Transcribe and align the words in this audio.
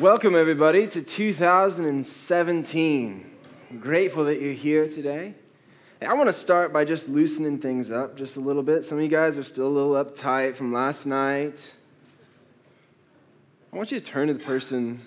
Welcome, 0.00 0.34
everybody, 0.36 0.86
to 0.86 1.02
2017. 1.02 3.30
I'm 3.68 3.80
grateful 3.80 4.26
that 4.26 4.40
you're 4.40 4.52
here 4.52 4.88
today. 4.88 5.34
I 6.00 6.14
want 6.14 6.28
to 6.28 6.32
start 6.32 6.72
by 6.72 6.84
just 6.84 7.08
loosening 7.08 7.58
things 7.58 7.90
up 7.90 8.16
just 8.16 8.36
a 8.36 8.40
little 8.40 8.62
bit. 8.62 8.84
Some 8.84 8.98
of 8.98 9.02
you 9.02 9.10
guys 9.10 9.36
are 9.36 9.42
still 9.42 9.66
a 9.66 9.68
little 9.68 9.94
uptight 9.94 10.54
from 10.54 10.72
last 10.72 11.04
night. 11.04 11.74
I 13.72 13.76
want 13.76 13.90
you 13.90 13.98
to 13.98 14.04
turn 14.04 14.28
to 14.28 14.34
the 14.34 14.44
person 14.44 15.00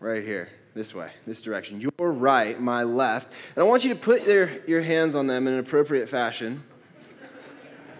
right 0.00 0.24
here, 0.24 0.48
this 0.74 0.92
way, 0.92 1.12
this 1.24 1.40
direction. 1.40 1.80
Your 1.80 2.10
right, 2.10 2.60
my 2.60 2.82
left. 2.82 3.32
And 3.54 3.62
I 3.62 3.66
want 3.68 3.84
you 3.84 3.94
to 3.94 4.00
put 4.00 4.26
your, 4.26 4.50
your 4.66 4.82
hands 4.82 5.14
on 5.14 5.28
them 5.28 5.46
in 5.46 5.52
an 5.52 5.60
appropriate 5.60 6.08
fashion, 6.08 6.64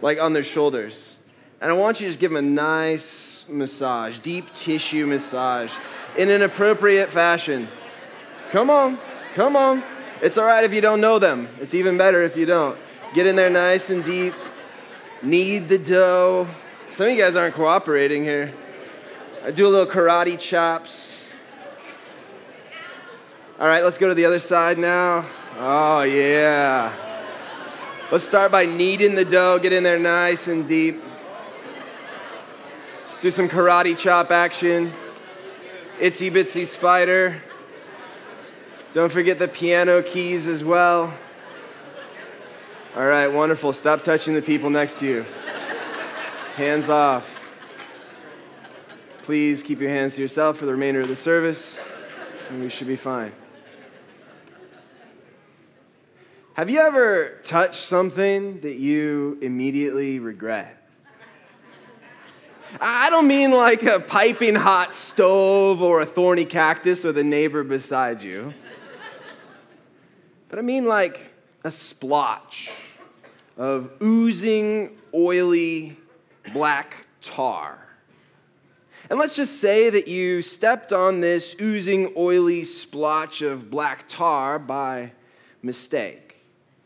like 0.00 0.20
on 0.20 0.32
their 0.32 0.43
shoulders. 0.43 1.18
And 1.61 1.70
I 1.70 1.74
want 1.74 2.00
you 2.00 2.06
to 2.06 2.11
just 2.11 2.18
give 2.18 2.32
them 2.32 2.45
a 2.45 2.50
nice 2.50 3.46
massage, 3.48 4.18
deep 4.18 4.52
tissue 4.54 5.06
massage 5.06 5.77
in 6.16 6.30
an 6.30 6.42
appropriate 6.42 7.10
fashion. 7.10 7.68
Come 8.50 8.71
on, 8.71 8.98
come 9.34 9.57
on. 9.57 9.82
It's 10.21 10.38
all 10.38 10.46
right 10.46 10.64
if 10.64 10.72
you 10.72 10.80
don't 10.80 11.00
know 11.00 11.18
them. 11.18 11.48
It's 11.61 11.75
even 11.75 11.96
better 11.96 12.22
if 12.22 12.36
you 12.36 12.46
don't. 12.46 12.79
Get 13.14 13.26
in 13.26 13.36
there 13.36 13.50
nice 13.50 13.90
and 13.90 14.04
deep. 14.04 14.35
Knead 15.22 15.68
the 15.68 15.79
dough. 15.79 16.48
Some 16.90 17.07
of 17.07 17.12
you 17.12 17.18
guys 17.18 17.36
aren't 17.36 17.54
cooperating 17.54 18.22
here. 18.22 18.52
I 19.44 19.50
do 19.50 19.66
a 19.66 19.71
little 19.71 19.86
karate 19.86 20.38
chops. 20.38 21.26
All 23.58 23.66
right, 23.66 23.82
let's 23.82 23.99
go 23.99 24.08
to 24.08 24.14
the 24.14 24.24
other 24.24 24.38
side 24.38 24.79
now. 24.79 25.24
Oh, 25.58 26.02
yeah. 26.02 26.93
Let's 28.10 28.24
start 28.24 28.52
by 28.52 28.66
kneading 28.66 29.14
the 29.14 29.24
dough. 29.24 29.58
Get 29.58 29.72
in 29.72 29.82
there 29.82 29.99
nice 29.99 30.49
and 30.49 30.66
deep. 30.66 31.02
Do 33.20 33.30
some 33.30 33.48
karate 33.48 33.97
chop 33.97 34.30
action. 34.30 34.92
Itsy 35.98 36.30
Bitsy 36.32 36.66
Spider. 36.66 37.36
Don't 38.92 39.12
forget 39.12 39.38
the 39.38 39.48
piano 39.48 40.02
keys 40.02 40.48
as 40.48 40.64
well. 40.64 41.14
All 42.96 43.06
right, 43.06 43.28
wonderful. 43.28 43.72
Stop 43.72 44.02
touching 44.02 44.34
the 44.34 44.42
people 44.42 44.68
next 44.68 44.98
to 45.00 45.06
you. 45.06 45.26
Hands 46.56 46.88
off. 46.88 47.38
Please 49.22 49.62
keep 49.62 49.80
your 49.80 49.90
hands 49.90 50.16
to 50.16 50.22
yourself 50.22 50.56
for 50.58 50.66
the 50.66 50.72
remainder 50.72 51.00
of 51.00 51.08
the 51.08 51.16
service, 51.16 51.78
and 52.50 52.62
we 52.62 52.68
should 52.68 52.88
be 52.88 52.96
fine. 52.96 53.32
Have 56.54 56.68
you 56.68 56.80
ever 56.80 57.38
touched 57.44 57.77
something 57.77 58.60
that 58.60 58.74
you 58.74 59.38
immediately 59.40 60.18
regret? 60.18 60.81
I 62.80 63.10
don't 63.10 63.26
mean 63.26 63.50
like 63.50 63.82
a 63.82 64.00
piping 64.00 64.54
hot 64.54 64.94
stove 64.94 65.82
or 65.82 66.00
a 66.00 66.06
thorny 66.06 66.44
cactus 66.44 67.04
or 67.04 67.12
the 67.12 67.24
neighbor 67.24 67.62
beside 67.62 68.22
you. 68.22 68.52
But 70.48 70.58
I 70.58 70.62
mean 70.62 70.86
like 70.86 71.32
a 71.64 71.70
splotch 71.70 72.70
of 73.56 73.90
oozing, 74.02 74.98
oily, 75.14 75.96
black 76.52 77.06
tar. 77.20 77.78
And 79.10 79.18
let's 79.18 79.36
just 79.36 79.60
say 79.60 79.90
that 79.90 80.08
you 80.08 80.40
stepped 80.40 80.92
on 80.92 81.20
this 81.20 81.54
oozing, 81.60 82.12
oily 82.16 82.64
splotch 82.64 83.42
of 83.42 83.70
black 83.70 84.08
tar 84.08 84.58
by 84.58 85.12
mistake. 85.62 86.21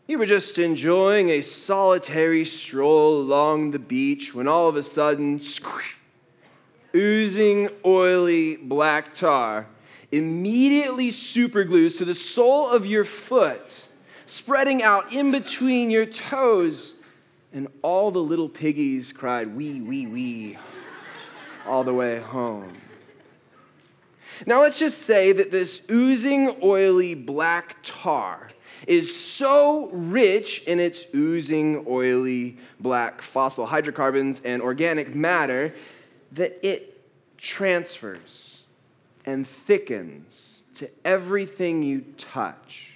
You 0.08 0.18
were 0.18 0.26
just 0.26 0.58
enjoying 0.60 1.30
a 1.30 1.40
solitary 1.40 2.44
stroll 2.44 3.20
along 3.20 3.72
the 3.72 3.80
beach 3.80 4.32
when 4.32 4.46
all 4.46 4.68
of 4.68 4.76
a 4.76 4.82
sudden, 4.84 5.40
squish, 5.40 5.96
oozing, 6.94 7.68
oily 7.84 8.54
black 8.54 9.12
tar 9.12 9.66
immediately 10.12 11.08
superglues 11.08 11.98
to 11.98 12.04
the 12.04 12.14
sole 12.14 12.70
of 12.70 12.86
your 12.86 13.04
foot, 13.04 13.88
spreading 14.26 14.80
out 14.80 15.12
in 15.12 15.32
between 15.32 15.90
your 15.90 16.06
toes. 16.06 17.00
And 17.52 17.66
all 17.82 18.12
the 18.12 18.20
little 18.20 18.48
piggies 18.48 19.12
cried, 19.12 19.56
wee, 19.56 19.80
wee, 19.80 20.06
wee, 20.06 20.58
all 21.66 21.82
the 21.82 21.94
way 21.94 22.20
home. 22.20 22.76
Now, 24.44 24.60
let's 24.60 24.78
just 24.78 25.02
say 25.02 25.32
that 25.32 25.50
this 25.50 25.82
oozing, 25.90 26.56
oily 26.62 27.14
black 27.14 27.76
tar 27.82 28.45
is 28.86 29.14
so 29.14 29.88
rich 29.90 30.62
in 30.64 30.78
its 30.78 31.06
oozing, 31.14 31.84
oily, 31.88 32.56
black 32.78 33.20
fossil 33.20 33.66
hydrocarbons 33.66 34.40
and 34.44 34.62
organic 34.62 35.14
matter 35.14 35.74
that 36.32 36.58
it 36.66 37.02
transfers 37.36 38.62
and 39.24 39.46
thickens 39.46 40.64
to 40.74 40.88
everything 41.04 41.82
you 41.82 42.04
touch. 42.16 42.92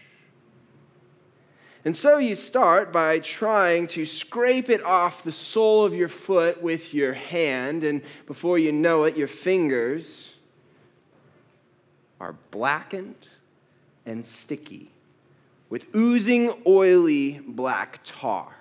And 1.85 1.97
so 1.97 2.19
you 2.19 2.35
start 2.35 2.93
by 2.93 3.21
trying 3.21 3.87
to 3.89 4.05
scrape 4.05 4.69
it 4.69 4.83
off 4.85 5.23
the 5.23 5.33
sole 5.33 5.85
of 5.85 5.95
your 5.95 6.09
foot 6.09 6.63
with 6.63 6.93
your 6.93 7.15
hand, 7.15 7.85
and 7.85 8.03
before 8.27 8.59
you 8.59 8.71
know 8.71 9.05
it, 9.05 9.17
your 9.17 9.27
fingers 9.27 10.35
are 12.21 12.37
blackened 12.51 13.29
and 14.05 14.25
sticky 14.25 14.91
with 15.71 15.87
oozing, 15.95 16.53
oily 16.67 17.41
black 17.47 18.01
tar. 18.05 18.57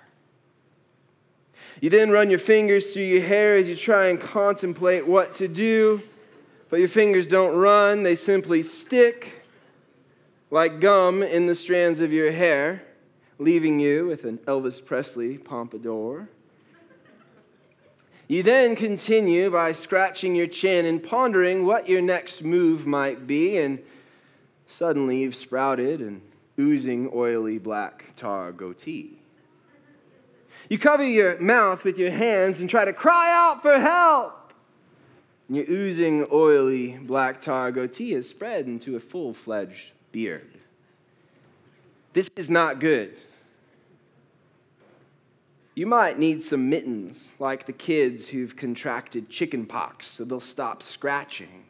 You 1.80 1.90
then 1.90 2.10
run 2.10 2.30
your 2.30 2.38
fingers 2.38 2.92
through 2.92 3.02
your 3.02 3.22
hair 3.22 3.56
as 3.56 3.68
you 3.68 3.74
try 3.74 4.06
and 4.06 4.20
contemplate 4.20 5.06
what 5.06 5.34
to 5.34 5.48
do, 5.48 6.02
but 6.68 6.78
your 6.78 6.88
fingers 6.88 7.26
don't 7.26 7.56
run, 7.56 8.04
they 8.04 8.14
simply 8.14 8.62
stick 8.62 9.44
like 10.50 10.80
gum 10.80 11.22
in 11.22 11.46
the 11.46 11.54
strands 11.54 12.00
of 12.00 12.12
your 12.12 12.32
hair, 12.32 12.82
leaving 13.38 13.80
you 13.80 14.06
with 14.06 14.24
an 14.24 14.38
Elvis 14.38 14.84
Presley 14.84 15.38
pompadour. 15.38 16.28
You 18.28 18.44
then 18.44 18.76
continue 18.76 19.50
by 19.50 19.72
scratching 19.72 20.36
your 20.36 20.46
chin 20.46 20.86
and 20.86 21.02
pondering 21.02 21.66
what 21.66 21.88
your 21.88 22.00
next 22.00 22.44
move 22.44 22.86
might 22.86 23.26
be, 23.26 23.56
and 23.56 23.80
suddenly 24.68 25.22
you've 25.22 25.34
sprouted 25.34 26.00
and 26.00 26.20
oozing, 26.58 27.10
oily 27.14 27.58
black 27.58 28.12
tar 28.16 28.52
goatee. 28.52 29.18
You 30.68 30.78
cover 30.78 31.04
your 31.04 31.38
mouth 31.40 31.84
with 31.84 31.98
your 31.98 32.10
hands 32.12 32.60
and 32.60 32.70
try 32.70 32.84
to 32.84 32.92
cry 32.92 33.32
out 33.32 33.62
for 33.62 33.78
help. 33.78 34.52
And 35.48 35.56
your 35.56 35.68
oozing, 35.68 36.26
oily 36.30 36.98
black 36.98 37.40
tar 37.40 37.72
goatee 37.72 38.14
is 38.14 38.28
spread 38.28 38.66
into 38.66 38.94
a 38.94 39.00
full 39.00 39.34
fledged 39.34 39.92
beard. 40.12 40.58
This 42.12 42.30
is 42.36 42.48
not 42.48 42.78
good. 42.78 43.16
You 45.74 45.86
might 45.86 46.18
need 46.18 46.42
some 46.42 46.68
mittens, 46.68 47.34
like 47.38 47.66
the 47.66 47.72
kids 47.72 48.28
who've 48.28 48.54
contracted 48.54 49.30
chicken 49.30 49.66
pox, 49.66 50.06
so 50.06 50.24
they'll 50.24 50.40
stop 50.40 50.82
scratching. 50.82 51.64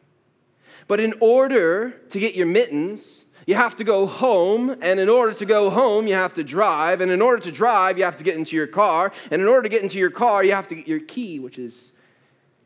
But 0.87 0.99
in 0.99 1.13
order 1.19 1.91
to 2.09 2.19
get 2.19 2.35
your 2.35 2.47
mittens, 2.47 3.25
you 3.47 3.55
have 3.55 3.75
to 3.77 3.83
go 3.83 4.05
home, 4.05 4.75
and 4.81 4.99
in 4.99 5.09
order 5.09 5.33
to 5.33 5.45
go 5.45 5.69
home, 5.69 6.07
you 6.07 6.13
have 6.13 6.33
to 6.35 6.43
drive, 6.43 7.01
and 7.01 7.11
in 7.11 7.21
order 7.21 7.41
to 7.41 7.51
drive, 7.51 7.97
you 7.97 8.03
have 8.03 8.17
to 8.17 8.23
get 8.23 8.35
into 8.35 8.55
your 8.55 8.67
car, 8.67 9.11
and 9.31 9.41
in 9.41 9.47
order 9.47 9.63
to 9.63 9.69
get 9.69 9.81
into 9.81 9.97
your 9.97 10.11
car, 10.11 10.43
you 10.43 10.51
have 10.51 10.67
to 10.67 10.75
get 10.75 10.87
your 10.87 10.99
key, 10.99 11.39
which 11.39 11.57
is 11.57 11.91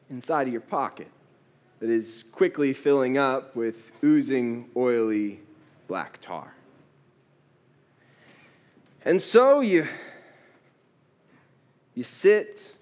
inside 0.09 0.47
of 0.47 0.53
your 0.53 0.61
pocket, 0.61 1.07
that 1.79 1.89
is 1.89 2.23
quickly 2.31 2.73
filling 2.73 3.17
up 3.17 3.55
with 3.55 3.91
oozing, 4.03 4.69
oily 4.75 5.39
black 5.87 6.19
tar. 6.21 6.53
And 9.03 9.21
so 9.21 9.61
you, 9.61 9.87
you 11.93 12.03
sit 12.03 12.73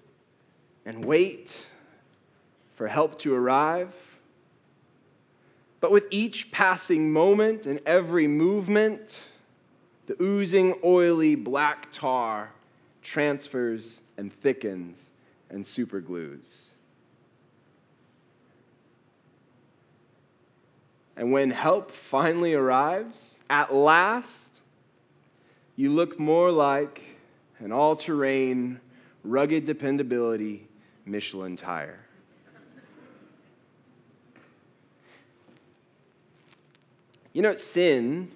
and 0.86 1.04
wait 1.04 1.66
for 2.74 2.88
help 2.88 3.18
to 3.20 3.34
arrive 3.34 3.94
but 5.84 5.92
with 5.92 6.06
each 6.10 6.50
passing 6.50 7.12
moment 7.12 7.66
and 7.66 7.78
every 7.84 8.26
movement, 8.26 9.28
the 10.06 10.16
oozing, 10.18 10.74
oily 10.82 11.34
black 11.34 11.92
tar 11.92 12.52
transfers 13.02 14.00
and 14.16 14.32
thickens 14.32 15.10
and 15.50 15.62
superglues. 15.62 16.68
And 21.18 21.32
when 21.32 21.50
help 21.50 21.90
finally 21.90 22.54
arrives, 22.54 23.38
at 23.50 23.74
last, 23.74 24.62
you 25.76 25.90
look 25.90 26.18
more 26.18 26.50
like 26.50 27.02
an 27.58 27.72
all 27.72 27.94
terrain, 27.94 28.80
rugged 29.22 29.66
dependability 29.66 30.66
Michelin 31.04 31.56
tire. 31.56 32.03
You 37.34 37.42
know, 37.42 37.56
sin, 37.56 38.30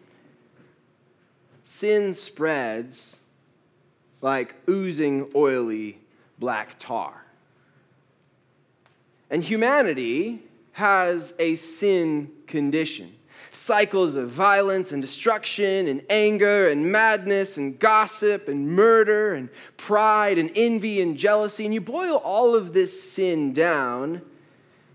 sin 1.62 2.12
spreads 2.12 3.16
like 4.20 4.56
oozing, 4.68 5.30
oily 5.36 6.00
black 6.38 6.78
tar. 6.80 7.24
And 9.30 9.44
humanity 9.44 10.42
has 10.72 11.32
a 11.38 11.54
sin 11.54 12.32
condition. 12.48 13.14
Cycles 13.52 14.16
of 14.16 14.30
violence 14.30 14.90
and 14.90 15.00
destruction 15.00 15.86
and 15.86 16.02
anger 16.10 16.68
and 16.68 16.90
madness 16.90 17.56
and 17.56 17.78
gossip 17.78 18.48
and 18.48 18.68
murder 18.68 19.34
and 19.34 19.48
pride 19.76 20.38
and 20.38 20.50
envy 20.56 21.00
and 21.00 21.16
jealousy. 21.16 21.64
And 21.64 21.72
you 21.72 21.80
boil 21.80 22.16
all 22.16 22.56
of 22.56 22.72
this 22.72 23.00
sin 23.12 23.52
down, 23.52 24.22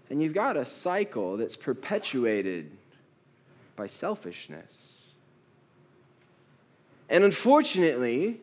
and 0.10 0.22
you've 0.22 0.34
got 0.34 0.58
a 0.58 0.66
cycle 0.66 1.38
that's 1.38 1.56
perpetuated 1.56 2.70
by 3.76 3.88
selfishness. 3.88 4.94
And 7.10 7.24
unfortunately, 7.24 8.40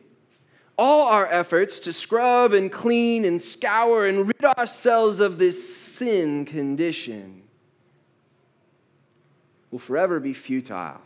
all 0.77 1.07
our 1.07 1.27
efforts 1.27 1.79
to 1.81 1.93
scrub 1.93 2.53
and 2.53 2.71
clean 2.71 3.25
and 3.25 3.41
scour 3.41 4.05
and 4.05 4.27
rid 4.27 4.45
ourselves 4.57 5.19
of 5.19 5.37
this 5.37 5.77
sin 5.77 6.45
condition 6.45 7.43
will 9.69 9.79
forever 9.79 10.19
be 10.19 10.33
futile. 10.33 11.01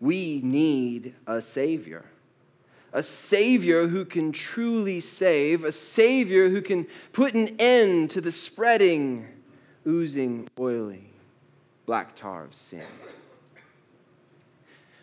We 0.00 0.40
need 0.42 1.14
a 1.26 1.42
Savior. 1.42 2.06
A 2.92 3.02
Savior 3.02 3.86
who 3.88 4.04
can 4.04 4.32
truly 4.32 5.00
save, 5.00 5.64
a 5.64 5.72
Savior 5.72 6.48
who 6.48 6.62
can 6.62 6.86
put 7.12 7.34
an 7.34 7.56
end 7.58 8.10
to 8.10 8.20
the 8.20 8.32
spreading, 8.32 9.26
oozing, 9.86 10.48
oily 10.58 11.09
black 11.90 12.14
tar 12.14 12.44
of 12.44 12.54
sin. 12.54 12.84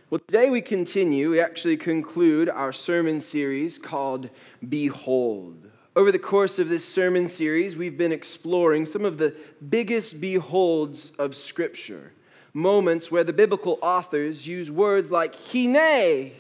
Well, 0.10 0.22
today 0.25 0.50
we 0.50 0.62
continue, 0.62 1.31
we 1.31 1.42
actually 1.42 1.75
conclude 1.75 2.48
our 2.48 2.72
sermon 2.72 3.19
series 3.19 3.78
called 3.78 4.30
Behold. 4.69 5.69
Over 5.98 6.13
the 6.13 6.18
course 6.18 6.60
of 6.60 6.69
this 6.69 6.88
sermon 6.88 7.28
series, 7.28 7.75
we've 7.75 7.98
been 7.98 8.13
exploring 8.13 8.86
some 8.86 9.04
of 9.04 9.18
the 9.18 9.36
biggest 9.68 10.22
beholds 10.22 11.12
of 11.19 11.36
Scripture, 11.36 12.13
moments 12.54 13.12
where 13.12 13.25
the 13.25 13.33
biblical 13.33 13.80
authors 13.81 14.48
use 14.48 14.72
words 14.72 15.12
like 15.12 15.36
hinneh 15.36 16.31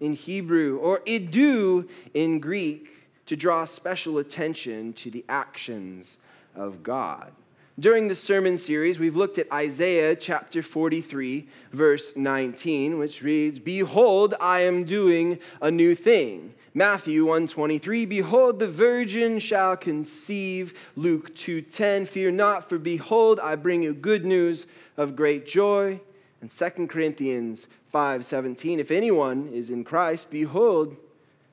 in 0.00 0.12
Hebrew 0.12 0.76
or 0.80 1.00
idou 1.06 1.88
in 2.12 2.40
Greek 2.40 3.08
to 3.24 3.36
draw 3.36 3.64
special 3.64 4.18
attention 4.18 4.92
to 4.92 5.10
the 5.10 5.24
actions 5.30 6.18
of 6.54 6.82
God. 6.82 7.32
During 7.76 8.06
the 8.06 8.14
sermon 8.14 8.56
series, 8.56 9.00
we've 9.00 9.16
looked 9.16 9.36
at 9.36 9.50
Isaiah 9.52 10.14
chapter 10.14 10.62
43, 10.62 11.48
verse 11.72 12.16
19, 12.16 12.98
which 12.98 13.20
reads, 13.20 13.58
Behold, 13.58 14.32
I 14.40 14.60
am 14.60 14.84
doing 14.84 15.40
a 15.60 15.72
new 15.72 15.96
thing. 15.96 16.54
Matthew 16.72 17.24
123, 17.24 18.06
Behold, 18.06 18.60
the 18.60 18.68
virgin 18.68 19.40
shall 19.40 19.76
conceive. 19.76 20.72
Luke 20.94 21.34
2.10, 21.34 22.06
Fear 22.06 22.30
not, 22.30 22.68
for 22.68 22.78
behold, 22.78 23.40
I 23.40 23.56
bring 23.56 23.82
you 23.82 23.92
good 23.92 24.24
news 24.24 24.68
of 24.96 25.16
great 25.16 25.44
joy. 25.44 26.00
And 26.40 26.52
2 26.52 26.86
Corinthians 26.86 27.66
5.17, 27.92 28.78
If 28.78 28.92
anyone 28.92 29.48
is 29.52 29.70
in 29.70 29.82
Christ, 29.82 30.30
behold, 30.30 30.96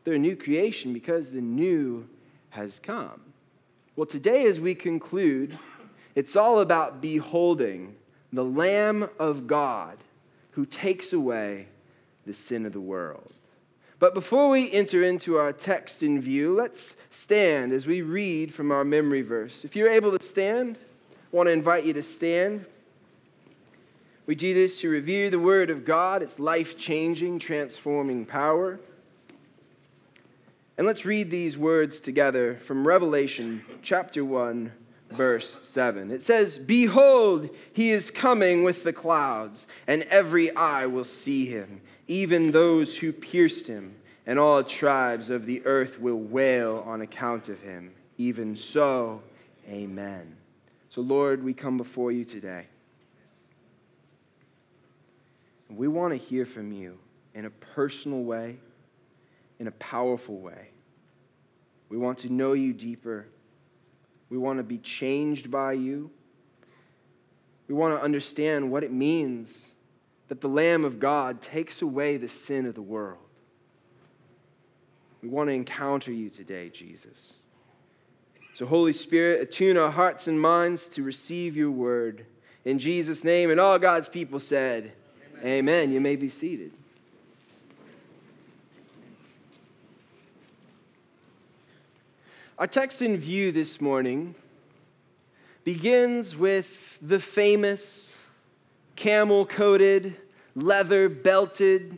they're 0.04 0.14
a 0.14 0.20
new 0.20 0.36
creation 0.36 0.94
because 0.94 1.32
the 1.32 1.42
new 1.42 2.08
has 2.52 2.80
come. 2.80 3.22
Well, 3.96 4.06
today 4.06 4.46
as 4.46 4.60
we 4.60 4.74
conclude, 4.74 5.58
it's 6.16 6.36
all 6.36 6.60
about 6.60 7.02
beholding 7.02 7.96
the 8.34 8.44
Lamb 8.44 9.10
of 9.20 9.48
God 9.48 9.98
who 10.52 10.66
takes 10.66 11.14
away 11.14 11.68
the 12.26 12.34
sin 12.34 12.66
of 12.66 12.74
the 12.74 12.82
world. 12.82 13.34
But 14.00 14.14
before 14.14 14.50
we 14.50 14.72
enter 14.72 15.04
into 15.04 15.38
our 15.38 15.54
text 15.54 16.02
in 16.02 16.20
view, 16.20 16.54
let's 16.54 16.96
stand 17.12 17.72
as 17.72 17.86
we 17.86 18.02
read 18.02 18.54
from 18.54 18.72
our 18.72 18.84
memory 18.84 19.22
verse. 19.22 19.64
If 19.64 19.76
you're 19.76 19.90
able 19.90 20.18
to 20.18 20.26
stand, 20.26 20.78
I 21.32 21.36
want 21.36 21.48
to 21.48 21.54
invite 21.54 21.86
you 21.86 21.94
to 21.94 22.02
stand. 22.02 22.66
We 24.26 24.36
do 24.36 24.54
this 24.54 24.82
to 24.82 24.90
revere 24.90 25.30
the 25.30 25.40
Word 25.40 25.70
of 25.70 25.86
God, 25.86 26.24
its 26.24 26.40
life 26.40 26.78
changing, 26.78 27.40
transforming 27.40 28.26
power. 28.26 28.80
And 30.78 30.88
let's 30.88 31.06
read 31.06 31.30
these 31.30 31.58
words 31.58 32.00
together 32.00 32.56
from 32.56 32.88
Revelation 32.88 33.64
chapter 33.84 34.26
1, 34.26 34.72
verse 35.12 35.60
7. 35.66 36.12
It 36.12 36.22
says, 36.22 36.58
Behold, 36.58 37.50
he 37.74 37.92
is 37.92 38.12
coming 38.12 38.64
with 38.64 38.84
the 38.84 38.94
clouds, 38.94 39.68
and 39.88 40.04
every 40.04 40.56
eye 40.56 40.86
will 40.86 41.04
see 41.04 41.46
him, 41.46 41.82
even 42.08 42.52
those 42.52 42.98
who 42.98 43.12
pierced 43.12 43.68
him, 43.68 43.96
and 44.26 44.40
all 44.40 44.64
tribes 44.64 45.30
of 45.30 45.46
the 45.46 45.66
earth 45.66 46.00
will 46.00 46.20
wail 46.20 46.84
on 46.86 47.02
account 47.02 47.50
of 47.50 47.62
him. 47.62 47.92
Even 48.18 48.56
so, 48.56 49.22
amen. 49.70 50.38
So, 50.90 51.02
Lord, 51.02 51.44
we 51.44 51.54
come 51.54 51.78
before 51.78 52.12
you 52.12 52.26
today. 52.26 52.68
We 55.70 55.88
want 55.88 56.12
to 56.12 56.18
hear 56.18 56.46
from 56.46 56.72
you 56.72 57.00
in 57.34 57.46
a 57.46 57.50
personal 57.50 58.24
way, 58.24 58.58
in 59.60 59.68
a 59.68 59.72
powerful 59.72 60.38
way. 60.38 60.70
We 61.90 61.98
want 61.98 62.20
to 62.20 62.32
know 62.32 62.54
you 62.54 62.74
deeper. 62.74 63.28
We 64.32 64.38
want 64.38 64.58
to 64.58 64.64
be 64.64 64.78
changed 64.78 65.52
by 65.52 65.74
you. 65.74 66.10
We 67.68 67.76
want 67.76 68.00
to 68.00 68.04
understand 68.04 68.72
what 68.72 68.84
it 68.84 68.92
means 68.92 69.76
that 70.30 70.40
the 70.40 70.48
Lamb 70.48 70.86
of 70.86 71.00
God 71.00 71.42
takes 71.42 71.82
away 71.82 72.16
the 72.16 72.30
sin 72.30 72.66
of 72.66 72.74
the 72.74 72.82
world. 72.82 73.20
We 75.22 75.28
want 75.28 75.50
to 75.50 75.54
encounter 75.54 76.14
you 76.14 76.30
today, 76.30 76.70
Jesus. 76.70 77.34
So, 78.54 78.66
Holy 78.66 78.94
Spirit, 78.94 79.42
attune 79.42 79.78
our 79.78 79.92
hearts 79.92 80.28
and 80.28 80.40
minds 80.40 80.88
to 80.90 81.04
receive 81.04 81.58
your 81.58 81.72
word. 81.72 82.26
In 82.64 82.80
Jesus' 82.80 83.24
name, 83.24 83.52
and 83.52 83.60
all 83.60 83.78
God's 83.80 84.08
people 84.10 84.40
said, 84.40 84.94
Amen. 85.40 85.46
Amen. 85.46 85.92
You 85.92 86.00
may 86.00 86.16
be 86.16 86.30
seated. 86.30 86.72
Our 92.62 92.68
text 92.68 93.02
in 93.02 93.18
view 93.18 93.52
this 93.52 93.82
morning 93.82 94.36
begins 95.64 96.38
with 96.38 97.00
the 97.02 97.20
famous 97.20 98.30
camel 98.96 99.48
coated, 99.48 100.16
leather 100.54 101.10
belted, 101.10 101.98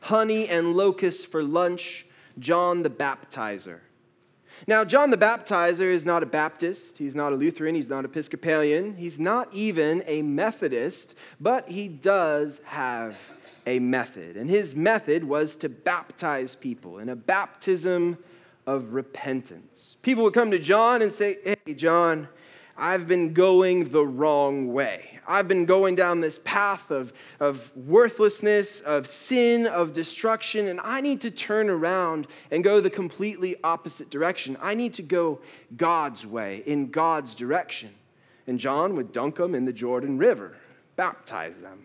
honey 0.00 0.46
and 0.50 0.74
locusts 0.74 1.24
for 1.24 1.42
lunch, 1.42 2.04
John 2.38 2.82
the 2.82 2.90
Baptizer. 2.90 3.80
Now, 4.66 4.84
John 4.84 5.08
the 5.08 5.16
Baptizer 5.16 5.90
is 5.90 6.04
not 6.04 6.22
a 6.22 6.26
Baptist, 6.26 6.98
he's 6.98 7.14
not 7.14 7.32
a 7.32 7.36
Lutheran, 7.36 7.74
he's 7.74 7.88
not 7.88 8.04
Episcopalian, 8.04 8.98
he's 8.98 9.18
not 9.18 9.48
even 9.50 10.04
a 10.06 10.20
Methodist, 10.20 11.14
but 11.40 11.70
he 11.70 11.88
does 11.88 12.60
have 12.64 13.16
a 13.66 13.78
method. 13.78 14.36
And 14.36 14.50
his 14.50 14.76
method 14.76 15.24
was 15.24 15.56
to 15.56 15.70
baptize 15.70 16.54
people 16.54 16.98
in 16.98 17.08
a 17.08 17.16
baptism 17.16 18.18
of 18.66 18.92
repentance. 18.94 19.96
People 20.02 20.24
would 20.24 20.34
come 20.34 20.50
to 20.50 20.58
John 20.58 21.02
and 21.02 21.12
say, 21.12 21.38
Hey, 21.44 21.74
John, 21.74 22.28
I've 22.76 23.06
been 23.06 23.32
going 23.32 23.90
the 23.90 24.04
wrong 24.06 24.72
way. 24.72 25.20
I've 25.26 25.46
been 25.46 25.66
going 25.66 25.94
down 25.94 26.20
this 26.20 26.40
path 26.40 26.90
of, 26.90 27.12
of 27.38 27.74
worthlessness, 27.76 28.80
of 28.80 29.06
sin, 29.06 29.66
of 29.66 29.92
destruction, 29.92 30.66
and 30.66 30.80
I 30.80 31.00
need 31.00 31.20
to 31.20 31.30
turn 31.30 31.70
around 31.70 32.26
and 32.50 32.64
go 32.64 32.80
the 32.80 32.90
completely 32.90 33.56
opposite 33.62 34.10
direction. 34.10 34.56
I 34.60 34.74
need 34.74 34.94
to 34.94 35.02
go 35.02 35.40
God's 35.76 36.26
way, 36.26 36.62
in 36.66 36.90
God's 36.90 37.34
direction. 37.34 37.90
And 38.46 38.58
John 38.58 38.96
would 38.96 39.12
dunk 39.12 39.36
them 39.36 39.54
in 39.54 39.64
the 39.64 39.72
Jordan 39.72 40.18
River, 40.18 40.56
baptize 40.96 41.58
them. 41.58 41.84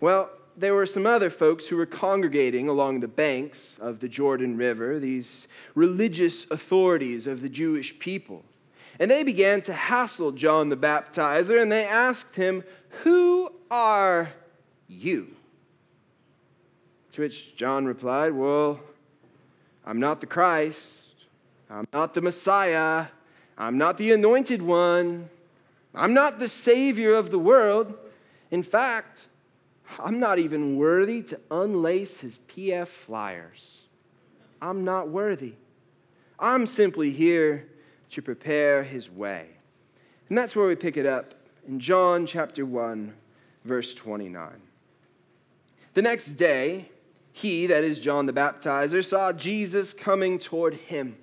Well, 0.00 0.30
there 0.56 0.74
were 0.74 0.86
some 0.86 1.06
other 1.06 1.30
folks 1.30 1.68
who 1.68 1.76
were 1.76 1.86
congregating 1.86 2.68
along 2.68 3.00
the 3.00 3.08
banks 3.08 3.78
of 3.78 4.00
the 4.00 4.08
Jordan 4.08 4.56
River, 4.56 4.98
these 4.98 5.48
religious 5.74 6.50
authorities 6.50 7.26
of 7.26 7.40
the 7.40 7.48
Jewish 7.48 7.98
people. 7.98 8.44
And 8.98 9.10
they 9.10 9.22
began 9.22 9.62
to 9.62 9.72
hassle 9.72 10.32
John 10.32 10.68
the 10.68 10.76
Baptizer 10.76 11.60
and 11.60 11.72
they 11.72 11.84
asked 11.84 12.36
him, 12.36 12.64
Who 13.02 13.52
are 13.70 14.32
you? 14.86 15.34
To 17.12 17.22
which 17.22 17.56
John 17.56 17.86
replied, 17.86 18.32
Well, 18.32 18.80
I'm 19.84 19.98
not 19.98 20.20
the 20.20 20.26
Christ. 20.26 21.26
I'm 21.70 21.88
not 21.92 22.14
the 22.14 22.20
Messiah. 22.20 23.06
I'm 23.56 23.78
not 23.78 23.96
the 23.96 24.12
anointed 24.12 24.62
one. 24.62 25.28
I'm 25.94 26.14
not 26.14 26.38
the 26.38 26.48
Savior 26.48 27.14
of 27.14 27.30
the 27.30 27.38
world. 27.38 27.94
In 28.50 28.62
fact, 28.62 29.28
I'm 29.98 30.18
not 30.18 30.38
even 30.38 30.76
worthy 30.76 31.22
to 31.22 31.40
unlace 31.50 32.20
his 32.20 32.38
PF 32.48 32.88
flyers. 32.88 33.82
I'm 34.60 34.84
not 34.84 35.08
worthy. 35.08 35.54
I'm 36.38 36.66
simply 36.66 37.10
here 37.10 37.68
to 38.10 38.22
prepare 38.22 38.82
his 38.82 39.10
way. 39.10 39.46
And 40.28 40.38
that's 40.38 40.56
where 40.56 40.66
we 40.66 40.76
pick 40.76 40.96
it 40.96 41.06
up 41.06 41.34
in 41.66 41.78
John 41.78 42.26
chapter 42.26 42.64
1, 42.64 43.14
verse 43.64 43.94
29. 43.94 44.50
The 45.94 46.02
next 46.02 46.32
day, 46.32 46.90
he, 47.32 47.66
that 47.66 47.84
is 47.84 48.00
John 48.00 48.26
the 48.26 48.32
Baptizer, 48.32 49.04
saw 49.04 49.32
Jesus 49.32 49.92
coming 49.92 50.38
toward 50.38 50.74
him. 50.74 51.16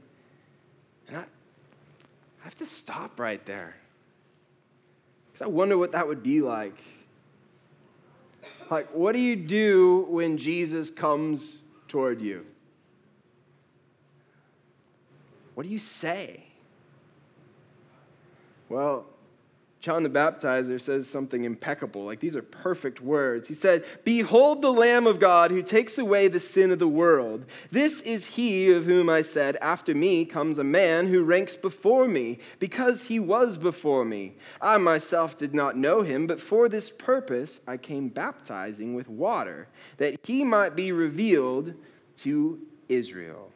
And 1.07 1.17
I, 1.17 1.21
I 1.21 2.43
have 2.43 2.55
to 2.55 2.65
stop 2.65 3.19
right 3.19 3.43
there. 3.45 3.75
Because 5.27 5.45
I 5.45 5.49
wonder 5.49 5.77
what 5.77 5.91
that 5.91 6.07
would 6.07 6.23
be 6.23 6.41
like. 6.41 6.77
Like, 8.69 8.89
what 8.91 9.13
do 9.13 9.19
you 9.19 9.35
do 9.35 10.05
when 10.09 10.38
Jesus 10.38 10.89
comes 10.91 11.61
toward 11.88 12.21
you? 12.21 12.45
What 15.55 15.63
do 15.63 15.69
you 15.69 15.79
say? 15.79 16.43
Well, 18.69 19.05
John 19.81 20.03
the 20.03 20.09
Baptizer 20.09 20.79
says 20.79 21.07
something 21.07 21.45
impeccable. 21.45 22.03
Like 22.03 22.19
these 22.19 22.36
are 22.36 22.41
perfect 22.41 23.00
words. 23.00 23.48
He 23.48 23.53
said, 23.53 23.86
Behold 24.03 24.62
the 24.62 24.74
Lamb 24.74 25.07
of 25.07 25.21
God 25.21 25.51
who 25.51 25.62
takes 25.62 25.98
away 25.98 26.27
the 26.27 26.39
sin 26.39 26.71
of 26.71 26.79
the 26.79 26.88
world. 26.88 27.45
This 27.71 28.01
is 28.01 28.27
he 28.27 28.71
of 28.74 28.83
whom 28.83 29.09
I 29.09 29.21
said, 29.21 29.55
After 29.62 29.95
me 29.95 30.25
comes 30.25 30.57
a 30.57 30.65
man 30.65 31.07
who 31.07 31.24
ranks 31.24 31.55
before 31.55 32.09
me, 32.09 32.39
because 32.59 33.05
he 33.05 33.21
was 33.21 33.57
before 33.57 34.03
me. 34.03 34.36
I 34.62 34.77
myself 34.79 35.38
did 35.38 35.53
not 35.53 35.77
know 35.77 36.01
him, 36.01 36.27
but 36.27 36.41
for 36.41 36.67
this 36.67 36.91
purpose 36.91 37.62
I 37.65 37.77
came 37.77 38.09
baptizing 38.09 38.95
with 38.95 39.07
water, 39.07 39.69
that 39.95 40.19
he 40.25 40.43
might 40.43 40.75
be 40.75 40.91
revealed 40.91 41.74
to 42.17 42.59
Israel. 42.89 43.53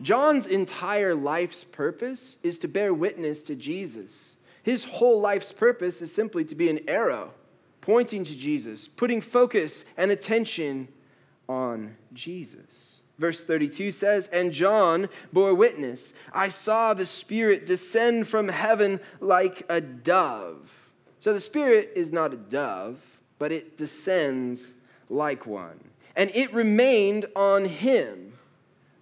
John's 0.00 0.48
entire 0.48 1.14
life's 1.14 1.62
purpose 1.62 2.38
is 2.42 2.58
to 2.58 2.66
bear 2.66 2.92
witness 2.92 3.42
to 3.42 3.54
Jesus. 3.54 4.36
His 4.62 4.84
whole 4.84 5.20
life's 5.20 5.52
purpose 5.52 6.00
is 6.02 6.14
simply 6.14 6.44
to 6.44 6.54
be 6.54 6.68
an 6.68 6.80
arrow 6.88 7.34
pointing 7.80 8.24
to 8.24 8.36
Jesus, 8.36 8.88
putting 8.88 9.20
focus 9.20 9.84
and 9.96 10.10
attention 10.10 10.88
on 11.48 11.96
Jesus. 12.12 13.00
Verse 13.18 13.44
32 13.44 13.90
says, 13.90 14.28
And 14.28 14.52
John 14.52 15.08
bore 15.32 15.54
witness. 15.54 16.14
I 16.32 16.48
saw 16.48 16.94
the 16.94 17.04
Spirit 17.04 17.66
descend 17.66 18.28
from 18.28 18.48
heaven 18.48 19.00
like 19.20 19.64
a 19.68 19.80
dove. 19.80 20.70
So 21.18 21.32
the 21.32 21.40
Spirit 21.40 21.92
is 21.94 22.10
not 22.10 22.32
a 22.32 22.36
dove, 22.36 22.98
but 23.38 23.52
it 23.52 23.76
descends 23.76 24.74
like 25.08 25.46
one. 25.46 25.80
And 26.16 26.30
it 26.34 26.52
remained 26.54 27.26
on 27.36 27.64
him, 27.64 28.34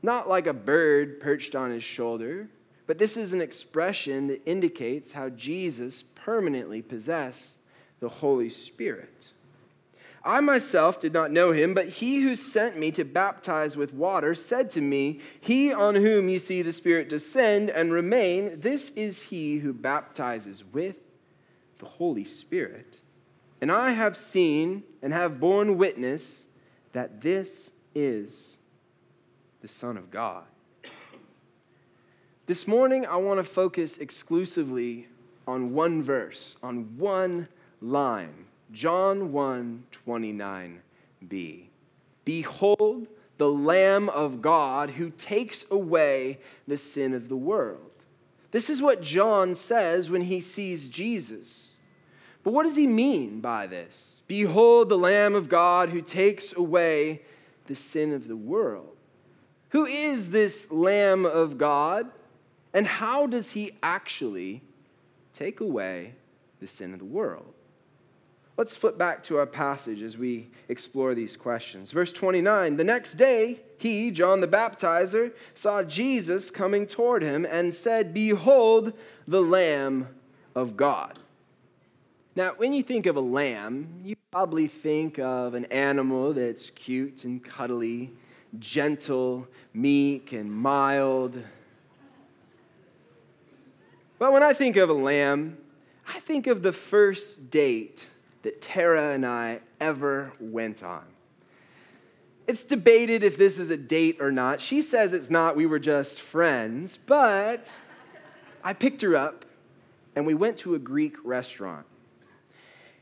not 0.03 0.29
like 0.29 0.47
a 0.47 0.53
bird 0.53 1.21
perched 1.21 1.55
on 1.55 1.71
his 1.71 1.85
shoulder 1.85 2.49
but 2.91 2.99
this 2.99 3.17
is 3.17 3.33
an 3.33 3.41
expression 3.41 4.27
that 4.27 4.45
indicates 4.45 5.13
how 5.13 5.29
Jesus 5.29 6.03
permanently 6.17 6.83
possessed 6.83 7.61
the 8.01 8.09
Holy 8.09 8.49
Spirit. 8.49 9.29
I 10.25 10.41
myself 10.41 10.99
did 10.99 11.13
not 11.13 11.31
know 11.31 11.53
him, 11.53 11.73
but 11.73 11.87
he 11.89 12.23
who 12.23 12.35
sent 12.35 12.77
me 12.77 12.91
to 12.91 13.05
baptize 13.05 13.77
with 13.77 13.95
water 13.95 14.35
said 14.35 14.73
to 14.73 14.81
me, 14.81 15.21
He 15.41 15.73
on 15.73 15.95
whom 15.95 16.29
you 16.29 16.41
see 16.41 16.63
the 16.63 16.73
Spirit 16.73 17.09
descend 17.09 17.71
and 17.71 17.93
remain, 17.93 18.59
this 18.59 18.91
is 18.97 19.23
he 19.23 19.59
who 19.59 19.73
baptizes 19.73 20.65
with 20.65 20.97
the 21.79 21.87
Holy 21.87 22.25
Spirit. 22.25 23.03
And 23.61 23.71
I 23.71 23.93
have 23.93 24.17
seen 24.17 24.83
and 25.01 25.13
have 25.13 25.39
borne 25.39 25.79
witness 25.79 26.49
that 26.93 27.21
this 27.21 27.73
is 27.95 28.59
the 29.61 29.69
Son 29.69 29.97
of 29.97 30.11
God. 30.11 30.43
This 32.51 32.67
morning, 32.67 33.07
I 33.07 33.15
want 33.15 33.39
to 33.39 33.45
focus 33.45 33.99
exclusively 33.99 35.07
on 35.47 35.73
one 35.73 36.03
verse, 36.03 36.57
on 36.65 36.99
one 36.99 37.47
line. 37.81 38.47
John 38.73 39.31
1 39.31 39.85
29b. 39.93 41.67
Behold 42.25 43.07
the 43.39 43.49
Lamb 43.49 44.09
of 44.09 44.43
God 44.43 44.91
who 44.91 45.11
takes 45.11 45.65
away 45.71 46.41
the 46.67 46.77
sin 46.77 47.15
of 47.15 47.29
the 47.29 47.37
world. 47.37 47.93
This 48.51 48.69
is 48.69 48.83
what 48.83 49.01
John 49.01 49.55
says 49.55 50.11
when 50.11 50.23
he 50.23 50.41
sees 50.41 50.89
Jesus. 50.89 51.75
But 52.43 52.53
what 52.53 52.65
does 52.65 52.75
he 52.75 52.89
mean 52.89 53.41
by 53.41 53.69
this? 53.69 54.23
Behold 54.27 54.89
the 54.89 54.99
Lamb 54.99 55.37
of 55.37 55.49
God 55.49 55.91
who 55.91 56.03
takes 56.03 56.53
away 56.53 57.23
the 57.69 57.77
sin 57.77 58.13
of 58.13 58.27
the 58.27 58.35
world. 58.35 58.97
Who 59.69 59.87
is 59.87 60.33
this 60.33 60.69
Lamb 60.73 61.25
of 61.25 61.57
God? 61.57 62.11
And 62.73 62.87
how 62.87 63.27
does 63.27 63.53
he 63.53 63.73
actually 63.83 64.63
take 65.33 65.61
away 65.61 66.15
the 66.61 66.67
sin 66.67 66.93
of 66.93 66.99
the 66.99 67.05
world? 67.05 67.55
Let's 68.57 68.77
flip 68.77 68.99
back 68.99 69.23
to 69.25 69.39
our 69.39 69.47
passage 69.47 70.03
as 70.03 70.19
we 70.19 70.51
explore 70.69 71.15
these 71.15 71.37
questions. 71.37 71.93
Verse 71.93 72.13
29 72.13 72.77
The 72.77 72.85
next 72.85 73.15
day, 73.15 73.61
he, 73.79 74.11
John 74.11 74.41
the 74.41 74.49
Baptizer, 74.49 75.33
saw 75.55 75.83
Jesus 75.83 76.51
coming 76.51 76.87
toward 76.87 77.23
him 77.23 77.47
and 77.47 77.73
said, 77.73 78.13
Behold 78.13 78.93
the 79.27 79.41
Lamb 79.41 80.09
of 80.55 80.77
God. 80.77 81.19
Now, 82.37 82.53
when 82.57 82.73
you 82.73 82.83
think 82.83 83.07
of 83.07 83.17
a 83.17 83.21
lamb, 83.21 84.03
you 84.05 84.15
probably 84.31 84.69
think 84.69 85.19
of 85.19 85.55
an 85.55 85.65
animal 85.67 86.33
that's 86.33 86.71
cute 86.71 87.25
and 87.25 87.43
cuddly, 87.43 88.13
gentle, 88.59 89.49
meek, 89.73 90.33
and 90.33 90.53
mild, 90.53 91.43
but 94.21 94.33
when 94.33 94.45
I 94.45 94.53
think 94.53 94.77
of 94.77 94.89
a 94.91 94.93
lamb, 94.93 95.57
I 96.07 96.21
think 96.21 96.47
of 96.47 96.63
the 96.63 96.73
first 96.73 97.51
date 97.51 98.07
that 98.43 98.61
Tara 98.61 99.13
and 99.13 99.25
I 99.27 99.61
ever 99.81 100.33
went 100.39 100.83
on. 100.83 101.05
It's 102.47 102.63
debated 102.63 103.23
if 103.23 103.39
this 103.39 103.59
is 103.59 103.71
a 103.71 103.79
date 103.79 104.19
or 104.21 104.31
not. 104.31 104.61
She 104.61 104.83
says 104.83 105.15
it's 105.15 105.31
not, 105.31 105.57
we 105.57 105.65
were 105.65 105.79
just 105.79 106.21
friends, 106.21 106.99
but 106.99 107.75
I 108.63 108.75
picked 108.75 109.01
her 109.01 109.17
up 109.17 109.47
and 110.15 110.27
we 110.27 110.35
went 110.35 110.59
to 110.59 110.75
a 110.75 110.79
Greek 110.79 111.17
restaurant. 111.25 111.87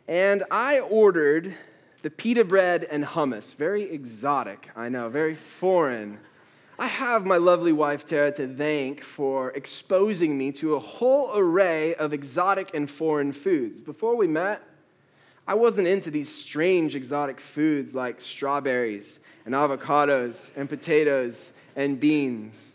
And 0.06 0.44
I 0.52 0.78
ordered 0.78 1.52
the 2.02 2.10
pita 2.10 2.44
bread 2.44 2.84
and 2.84 3.04
hummus. 3.04 3.56
Very 3.56 3.90
exotic, 3.90 4.70
I 4.76 4.88
know, 4.88 5.08
very 5.08 5.34
foreign 5.34 6.20
I 6.80 6.86
have 6.86 7.26
my 7.26 7.38
lovely 7.38 7.72
wife 7.72 8.06
Tara 8.06 8.30
to 8.32 8.46
thank 8.46 9.02
for 9.02 9.50
exposing 9.50 10.38
me 10.38 10.52
to 10.52 10.76
a 10.76 10.78
whole 10.78 11.36
array 11.36 11.96
of 11.96 12.12
exotic 12.12 12.70
and 12.72 12.88
foreign 12.88 13.32
foods. 13.32 13.80
Before 13.80 14.14
we 14.14 14.28
met, 14.28 14.62
I 15.48 15.54
wasn't 15.54 15.88
into 15.88 16.12
these 16.12 16.32
strange 16.32 16.94
exotic 16.94 17.40
foods 17.40 17.96
like 17.96 18.20
strawberries 18.20 19.18
and 19.44 19.56
avocados 19.56 20.52
and 20.54 20.68
potatoes 20.68 21.52
and 21.74 21.98
beans. 21.98 22.74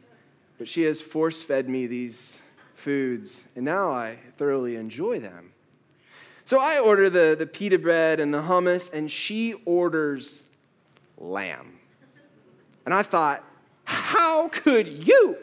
But 0.57 0.67
she 0.67 0.81
has 0.81 0.99
force 0.99 1.41
fed 1.41 1.69
me 1.69 1.87
these 1.87 2.41
foods, 2.75 3.45
and 3.55 3.63
now 3.63 3.91
I 3.91 4.17
thoroughly 4.37 4.75
enjoy 4.75 5.21
them. 5.21 5.53
So 6.43 6.59
I 6.59 6.77
order 6.77 7.09
the, 7.09 7.37
the 7.39 7.47
pita 7.47 7.79
bread 7.79 8.19
and 8.19 8.33
the 8.33 8.41
hummus, 8.41 8.91
and 8.91 9.09
she 9.09 9.53
orders 9.63 10.43
lamb. 11.17 11.79
And 12.85 12.93
I 12.93 13.01
thought, 13.01 13.45
how 13.85 14.49
could 14.49 14.87
you? 14.87 15.37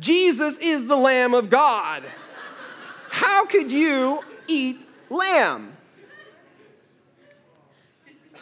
Jesus 0.00 0.58
is 0.58 0.86
the 0.86 0.96
Lamb 0.96 1.32
of 1.32 1.48
God. 1.48 2.02
How 3.08 3.46
could 3.46 3.70
you 3.70 4.20
eat 4.48 4.84
lamb? 5.08 5.72
A 8.34 8.38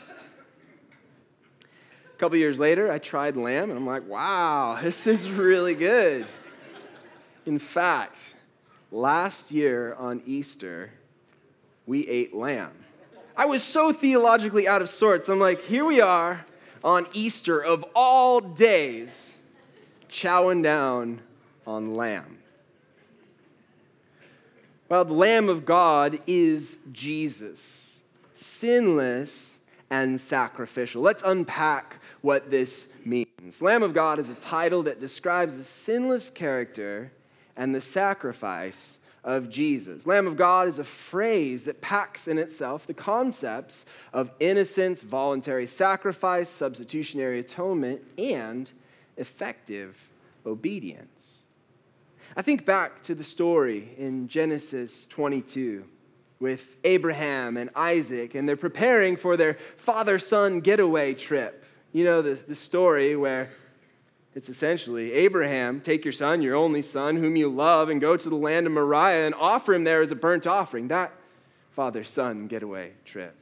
couple 2.18 2.38
years 2.38 2.58
later, 2.58 2.90
I 2.90 2.98
tried 2.98 3.36
lamb 3.36 3.70
and 3.70 3.78
I'm 3.78 3.86
like, 3.86 4.08
wow, 4.08 4.78
this 4.82 5.06
is 5.06 5.30
really 5.30 5.74
good. 5.74 6.26
In 7.46 7.58
fact, 7.58 8.18
last 8.90 9.52
year 9.52 9.94
on 9.94 10.22
Easter, 10.26 10.92
we 11.86 12.06
ate 12.08 12.34
lamb. 12.34 12.72
I 13.36 13.46
was 13.46 13.62
so 13.62 13.92
theologically 13.92 14.68
out 14.68 14.82
of 14.82 14.88
sorts. 14.88 15.28
I'm 15.28 15.38
like, 15.38 15.62
here 15.62 15.84
we 15.84 16.00
are 16.00 16.44
on 16.82 17.06
Easter 17.12 17.62
of 17.62 17.84
all 17.94 18.40
days, 18.40 19.38
chowing 20.08 20.62
down 20.62 21.20
on 21.66 21.94
lamb. 21.94 22.38
Well, 24.88 25.04
the 25.04 25.14
Lamb 25.14 25.48
of 25.48 25.64
God 25.64 26.18
is 26.26 26.78
Jesus, 26.90 28.02
sinless 28.32 29.60
and 29.88 30.20
sacrificial. 30.20 31.00
Let's 31.00 31.22
unpack 31.22 31.98
what 32.22 32.50
this 32.50 32.88
means. 33.04 33.62
Lamb 33.62 33.84
of 33.84 33.94
God 33.94 34.18
is 34.18 34.28
a 34.28 34.34
title 34.34 34.82
that 34.84 34.98
describes 34.98 35.56
the 35.56 35.62
sinless 35.62 36.28
character 36.28 37.12
and 37.56 37.72
the 37.72 37.80
sacrifice 37.80 38.98
of 39.22 39.50
Jesus. 39.50 40.06
Lamb 40.06 40.26
of 40.26 40.36
God 40.36 40.68
is 40.68 40.78
a 40.78 40.84
phrase 40.84 41.64
that 41.64 41.80
packs 41.80 42.26
in 42.26 42.38
itself 42.38 42.86
the 42.86 42.94
concepts 42.94 43.84
of 44.12 44.30
innocence, 44.40 45.02
voluntary 45.02 45.66
sacrifice, 45.66 46.48
substitutionary 46.48 47.40
atonement, 47.40 48.02
and 48.18 48.70
effective 49.16 49.96
obedience. 50.46 51.38
I 52.36 52.42
think 52.42 52.64
back 52.64 53.02
to 53.04 53.14
the 53.14 53.24
story 53.24 53.94
in 53.98 54.28
Genesis 54.28 55.06
22 55.06 55.84
with 56.38 56.76
Abraham 56.84 57.56
and 57.56 57.68
Isaac, 57.76 58.34
and 58.34 58.48
they're 58.48 58.56
preparing 58.56 59.16
for 59.16 59.36
their 59.36 59.58
father 59.76 60.18
son 60.18 60.60
getaway 60.60 61.12
trip. 61.12 61.64
You 61.92 62.04
know, 62.04 62.22
the, 62.22 62.34
the 62.34 62.54
story 62.54 63.14
where 63.16 63.50
It's 64.34 64.48
essentially 64.48 65.12
Abraham, 65.12 65.80
take 65.80 66.04
your 66.04 66.12
son, 66.12 66.40
your 66.40 66.54
only 66.54 66.82
son, 66.82 67.16
whom 67.16 67.34
you 67.34 67.48
love, 67.48 67.88
and 67.88 68.00
go 68.00 68.16
to 68.16 68.28
the 68.28 68.36
land 68.36 68.66
of 68.66 68.72
Moriah 68.72 69.26
and 69.26 69.34
offer 69.34 69.74
him 69.74 69.84
there 69.84 70.02
as 70.02 70.12
a 70.12 70.14
burnt 70.14 70.46
offering. 70.46 70.88
That 70.88 71.12
father 71.72 72.04
son 72.04 72.46
getaway 72.46 72.92
trip. 73.04 73.34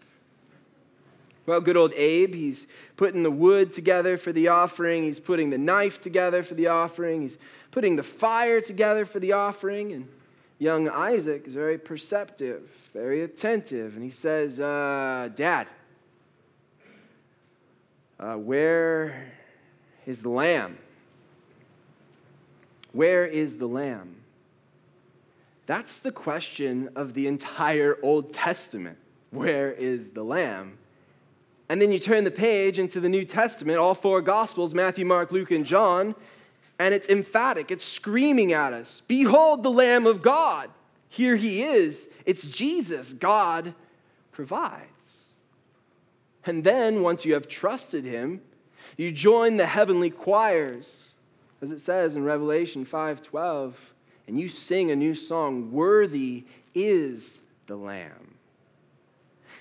Well, 1.44 1.60
good 1.62 1.78
old 1.78 1.94
Abe, 1.94 2.34
he's 2.34 2.66
putting 2.96 3.22
the 3.22 3.30
wood 3.30 3.72
together 3.72 4.18
for 4.18 4.32
the 4.32 4.48
offering, 4.48 5.04
he's 5.04 5.18
putting 5.18 5.48
the 5.48 5.56
knife 5.56 5.98
together 5.98 6.42
for 6.42 6.54
the 6.54 6.66
offering, 6.66 7.22
he's 7.22 7.38
putting 7.70 7.96
the 7.96 8.02
fire 8.02 8.60
together 8.60 9.06
for 9.06 9.18
the 9.18 9.32
offering. 9.32 9.92
And 9.92 10.08
young 10.58 10.90
Isaac 10.90 11.46
is 11.46 11.54
very 11.54 11.78
perceptive, 11.78 12.90
very 12.92 13.22
attentive, 13.22 13.94
and 13.94 14.02
he 14.02 14.10
says, 14.10 14.60
uh, 14.60 15.30
Dad, 15.34 15.68
uh, 18.20 18.34
where 18.34 19.32
is 20.08 20.22
the 20.22 20.28
lamb? 20.28 20.78
Where 22.90 23.24
is 23.24 23.58
the 23.58 23.68
lamb? 23.68 24.16
That's 25.66 25.98
the 25.98 26.10
question 26.10 26.88
of 26.96 27.14
the 27.14 27.28
entire 27.28 27.96
Old 28.02 28.32
Testament. 28.32 28.98
Where 29.30 29.70
is 29.70 30.10
the 30.10 30.24
lamb? 30.24 30.78
And 31.68 31.80
then 31.80 31.92
you 31.92 32.00
turn 32.00 32.24
the 32.24 32.30
page 32.32 32.80
into 32.80 32.98
the 32.98 33.08
New 33.08 33.24
Testament, 33.24 33.78
all 33.78 33.94
four 33.94 34.20
Gospels 34.20 34.74
Matthew, 34.74 35.04
Mark, 35.04 35.30
Luke, 35.30 35.52
and 35.52 35.64
John 35.64 36.16
and 36.78 36.94
it's 36.94 37.08
emphatic. 37.08 37.70
It's 37.70 37.84
screaming 37.84 38.52
at 38.52 38.72
us 38.72 39.02
Behold 39.02 39.62
the 39.62 39.70
Lamb 39.70 40.06
of 40.06 40.22
God. 40.22 40.70
Here 41.08 41.36
he 41.36 41.62
is. 41.62 42.08
It's 42.24 42.46
Jesus. 42.48 43.12
God 43.12 43.74
provides. 44.30 45.26
And 46.44 46.64
then, 46.64 47.02
once 47.02 47.24
you 47.26 47.34
have 47.34 47.48
trusted 47.48 48.04
him, 48.04 48.40
you 48.98 49.10
join 49.10 49.56
the 49.56 49.66
heavenly 49.66 50.10
choirs, 50.10 51.14
as 51.62 51.70
it 51.70 51.78
says 51.78 52.16
in 52.16 52.24
Revelation 52.24 52.84
5:12, 52.84 53.94
and 54.26 54.38
you 54.38 54.48
sing 54.48 54.90
a 54.90 54.96
new 54.96 55.14
song, 55.14 55.72
Worthy 55.72 56.44
is 56.74 57.42
the 57.66 57.76
Lamb. 57.76 58.37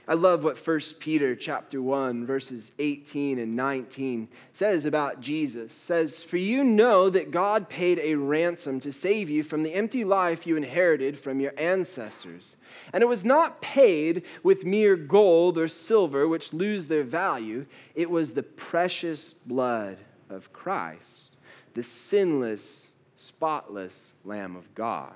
I 0.10 0.14
love 0.14 0.46
what 0.46 0.58
1 0.58 0.80
Peter 1.00 1.36
chapter 1.36 1.82
1 1.82 2.26
verses 2.26 2.72
18 2.80 3.38
and 3.40 3.56
19 3.56 4.30
says 4.54 4.86
about 4.86 5.20
Jesus. 5.20 5.74
It 5.74 5.76
says, 5.76 6.24
"For 6.24 6.38
you 6.38 6.64
know 6.64 7.10
that 7.10 7.30
God 7.30 7.68
paid 7.68 8.00
a 8.00 8.16
ransom 8.16 8.80
to 8.80 8.94
save 8.94 9.30
you 9.30 9.44
from 9.44 9.64
the 9.64 9.74
empty 9.74 10.06
life 10.06 10.48
you 10.48 10.56
inherited 10.56 11.20
from 11.20 11.42
your 11.42 11.52
ancestors. 11.58 12.56
And 12.94 13.04
it 13.04 13.08
was 13.08 13.26
not 13.26 13.62
paid 13.62 14.24
with 14.44 14.66
mere 14.66 14.96
gold 14.96 15.58
or 15.58 15.68
silver 15.68 16.26
which 16.26 16.54
lose 16.54 16.88
their 16.88 17.04
value, 17.04 17.66
it 17.94 18.10
was 18.10 18.34
the 18.34 18.44
precious 18.44 19.34
blood 19.34 19.98
of 20.30 20.54
Christ, 20.54 21.36
the 21.74 21.84
sinless, 21.84 22.94
spotless 23.18 24.14
lamb 24.24 24.56
of 24.56 24.74
God." 24.74 25.16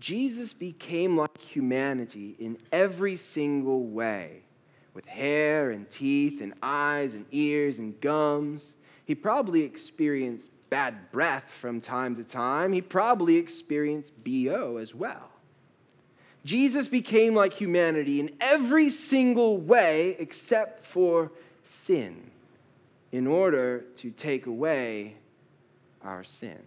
Jesus 0.00 0.54
became 0.54 1.16
like 1.16 1.38
humanity 1.38 2.34
in 2.38 2.56
every 2.72 3.16
single 3.16 3.84
way, 3.84 4.42
with 4.94 5.06
hair 5.06 5.70
and 5.70 5.88
teeth 5.90 6.40
and 6.40 6.54
eyes 6.62 7.14
and 7.14 7.26
ears 7.30 7.78
and 7.78 8.00
gums. 8.00 8.76
He 9.04 9.14
probably 9.14 9.62
experienced 9.62 10.50
bad 10.70 11.12
breath 11.12 11.50
from 11.50 11.80
time 11.80 12.16
to 12.16 12.24
time. 12.24 12.72
He 12.72 12.80
probably 12.80 13.36
experienced 13.36 14.24
BO 14.24 14.78
as 14.78 14.94
well. 14.94 15.30
Jesus 16.44 16.88
became 16.88 17.34
like 17.34 17.52
humanity 17.52 18.20
in 18.20 18.30
every 18.40 18.88
single 18.88 19.58
way 19.58 20.16
except 20.18 20.86
for 20.86 21.30
sin 21.62 22.30
in 23.12 23.26
order 23.26 23.84
to 23.96 24.10
take 24.10 24.46
away 24.46 25.16
our 26.02 26.24
sin. 26.24 26.58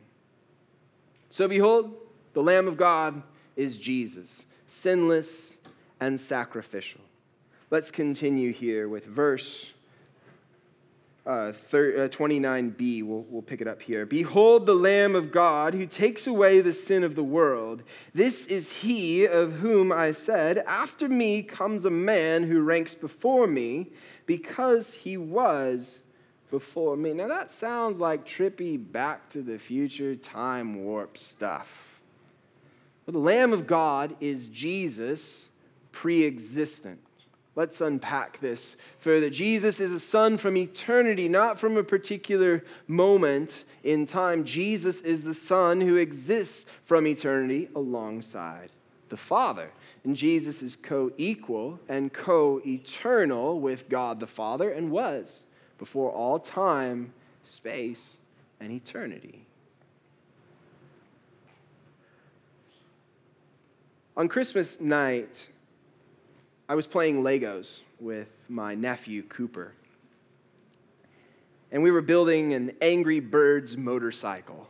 So, 1.30 1.48
behold, 1.48 1.96
the 2.34 2.44
Lamb 2.44 2.68
of 2.68 2.78
God 2.78 3.22
is 3.56 3.78
Jesus, 3.78 4.46
sinless 4.68 5.60
and 6.00 6.20
sacrificial. 6.20 7.02
Let's 7.70 7.92
continue 7.92 8.52
here 8.52 8.88
with 8.88 9.06
verse 9.06 9.74
uh, 11.26 11.54
29b. 11.54 13.02
Uh, 13.02 13.06
we'll, 13.06 13.26
we'll 13.30 13.42
pick 13.42 13.62
it 13.62 13.68
up 13.68 13.82
here. 13.82 14.06
Behold 14.06 14.66
the 14.66 14.76
Lamb 14.76 15.16
of 15.16 15.32
God 15.32 15.74
who 15.74 15.86
takes 15.86 16.28
away 16.28 16.62
the 16.62 16.74
sin 16.74 17.04
of 17.04 17.16
the 17.16 17.24
world. 17.24 17.84
This 18.14 18.46
is 18.48 18.72
he 18.78 19.26
of 19.26 19.54
whom 19.54 19.92
I 19.92 20.12
said, 20.12 20.60
After 20.60 21.08
me 21.08 21.42
comes 21.42 21.86
a 21.86 21.90
man 21.90 22.44
who 22.44 22.62
ranks 22.62 22.96
before 22.96 23.48
me 23.48 23.92
because 24.26 24.94
he 24.94 25.18
was 25.18 26.02
before 26.52 26.96
me. 26.96 27.14
Now 27.14 27.28
that 27.28 27.52
sounds 27.52 28.00
like 28.00 28.26
trippy 28.26 28.78
back 28.78 29.30
to 29.30 29.42
the 29.42 29.58
future 29.58 30.16
time 30.16 30.84
warp 30.84 31.18
stuff. 31.18 31.83
Well, 33.06 33.14
the 33.14 33.20
Lamb 33.20 33.54
of 33.54 33.68
God 33.68 34.16
is 34.20 34.48
Jesus 34.48 35.50
pre 35.92 36.26
existent. 36.26 37.00
Let's 37.56 37.82
unpack 37.82 38.40
this 38.40 38.78
further. 38.98 39.30
Jesus 39.30 39.80
is 39.80 39.92
a 39.92 40.00
son 40.00 40.38
from 40.38 40.58
eternity, 40.58 41.30
not 41.30 41.60
from 41.60 41.78
a 41.78 41.84
particular 41.84 42.64
moment 42.88 43.66
in 43.84 44.08
time. 44.08 44.44
Jesus 44.44 45.02
is 45.02 45.24
the 45.24 45.36
son 45.36 45.82
who 45.82 45.98
exists 45.98 46.66
from 46.84 47.06
eternity 47.06 47.70
alongside 47.76 48.72
the 49.10 49.18
Father. 49.18 49.70
And 50.04 50.16
Jesus 50.16 50.64
is 50.64 50.76
co 50.76 51.12
equal 51.18 51.80
and 51.88 52.12
co 52.12 52.60
eternal 52.66 53.60
with 53.60 53.88
God 53.88 54.20
the 54.20 54.28
Father 54.28 54.72
and 54.72 54.90
was 54.90 55.44
before 55.78 56.12
all 56.12 56.40
time, 56.40 57.14
space, 57.44 58.20
and 58.60 58.72
eternity. 58.72 59.46
On 64.16 64.28
Christmas 64.28 64.80
night, 64.80 65.50
I 66.70 66.76
was 66.76 66.86
playing 66.86 67.24
Legos 67.24 67.82
with 68.00 68.28
my 68.48 68.76
nephew, 68.76 69.24
Cooper. 69.24 69.74
And 71.72 71.82
we 71.82 71.90
were 71.90 72.04
building 72.04 72.54
an 72.54 72.74
Angry 72.80 73.20
Birds 73.20 73.76
motorcycle. 73.76 74.70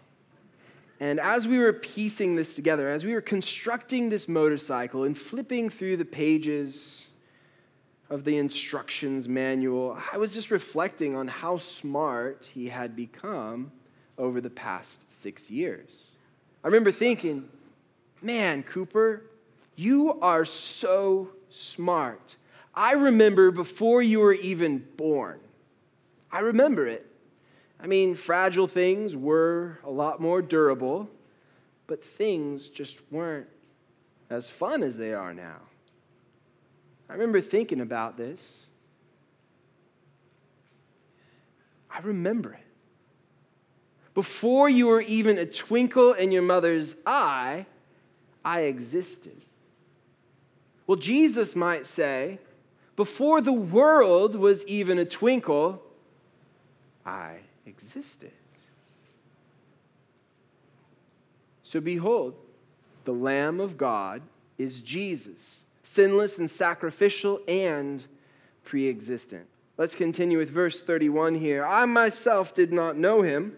And 1.02 1.20
as 1.20 1.46
we 1.46 1.58
were 1.58 1.74
piecing 1.74 2.38
this 2.38 2.56
together, 2.56 2.88
as 2.88 3.04
we 3.04 3.14
were 3.14 3.20
constructing 3.20 4.08
this 4.08 4.30
motorcycle 4.30 5.04
and 5.04 5.18
flipping 5.18 5.70
through 5.70 5.98
the 5.98 6.06
pages 6.06 7.10
of 8.10 8.24
the 8.24 8.38
instructions 8.38 9.28
manual, 9.28 9.98
I 10.14 10.20
was 10.20 10.34
just 10.34 10.52
reflecting 10.52 11.18
on 11.18 11.28
how 11.28 11.58
smart 11.58 12.50
he 12.54 12.70
had 12.70 12.96
become 12.96 13.74
over 14.18 14.40
the 14.40 14.50
past 14.50 15.12
six 15.12 15.52
years. 15.52 16.12
I 16.64 16.68
remember 16.68 16.94
thinking, 16.94 17.50
man, 18.22 18.64
Cooper, 18.64 19.24
you 19.76 20.20
are 20.22 20.46
so 20.46 21.30
smart. 21.50 22.36
I 22.74 22.94
remember 22.94 23.52
before 23.52 24.02
you 24.02 24.20
were 24.20 24.34
even 24.34 24.86
born. 24.98 25.40
I 26.32 26.40
remember 26.40 26.88
it. 26.88 27.06
I 27.80 27.88
mean, 27.88 28.16
fragile 28.16 28.68
things 28.68 29.16
were 29.16 29.80
a 29.84 29.92
lot 29.92 30.20
more 30.20 30.42
durable, 30.42 31.10
but 31.86 32.04
things 32.04 32.70
just 32.70 33.02
weren't 33.12 33.48
as 34.30 34.50
fun 34.50 34.84
as 34.84 34.98
they 34.98 35.14
are 35.14 35.34
now. 35.34 35.60
I 37.10 37.14
remember 37.14 37.42
thinking 37.42 37.82
about 37.82 38.18
this. 38.18 38.70
I 41.92 42.00
remember 42.00 42.54
it. 42.54 42.60
Before 44.14 44.70
you 44.70 44.88
were 44.88 45.02
even 45.02 45.38
a 45.38 45.46
twinkle 45.46 46.14
in 46.14 46.32
your 46.32 46.42
mother's 46.42 46.96
eye, 47.06 47.66
I 48.46 48.62
existed. 48.62 49.44
Well, 50.86 50.98
Jesus 50.98 51.56
might 51.56 51.86
say, 51.86 52.40
before 52.96 53.42
the 53.42 53.54
world 53.54 54.36
was 54.36 54.66
even 54.66 55.00
a 55.00 55.06
twinkle, 55.06 55.82
I 57.06 57.38
existed. 57.66 58.32
So 61.64 61.82
behold, 61.82 62.36
the 63.06 63.14
Lamb 63.14 63.60
of 63.60 63.78
God 63.78 64.22
is 64.58 64.82
Jesus, 64.82 65.66
sinless 65.82 66.38
and 66.38 66.50
sacrificial 66.50 67.42
and 67.48 68.06
pre 68.64 68.88
existent. 68.88 69.48
Let's 69.78 69.96
continue 69.96 70.38
with 70.38 70.52
verse 70.52 70.84
31 70.84 71.36
here. 71.36 71.66
I 71.66 71.86
myself 71.86 72.54
did 72.54 72.72
not 72.72 72.96
know 72.96 73.24
him, 73.24 73.58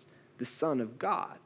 the 0.41 0.45
Son 0.45 0.81
of 0.81 0.97
God. 0.97 1.37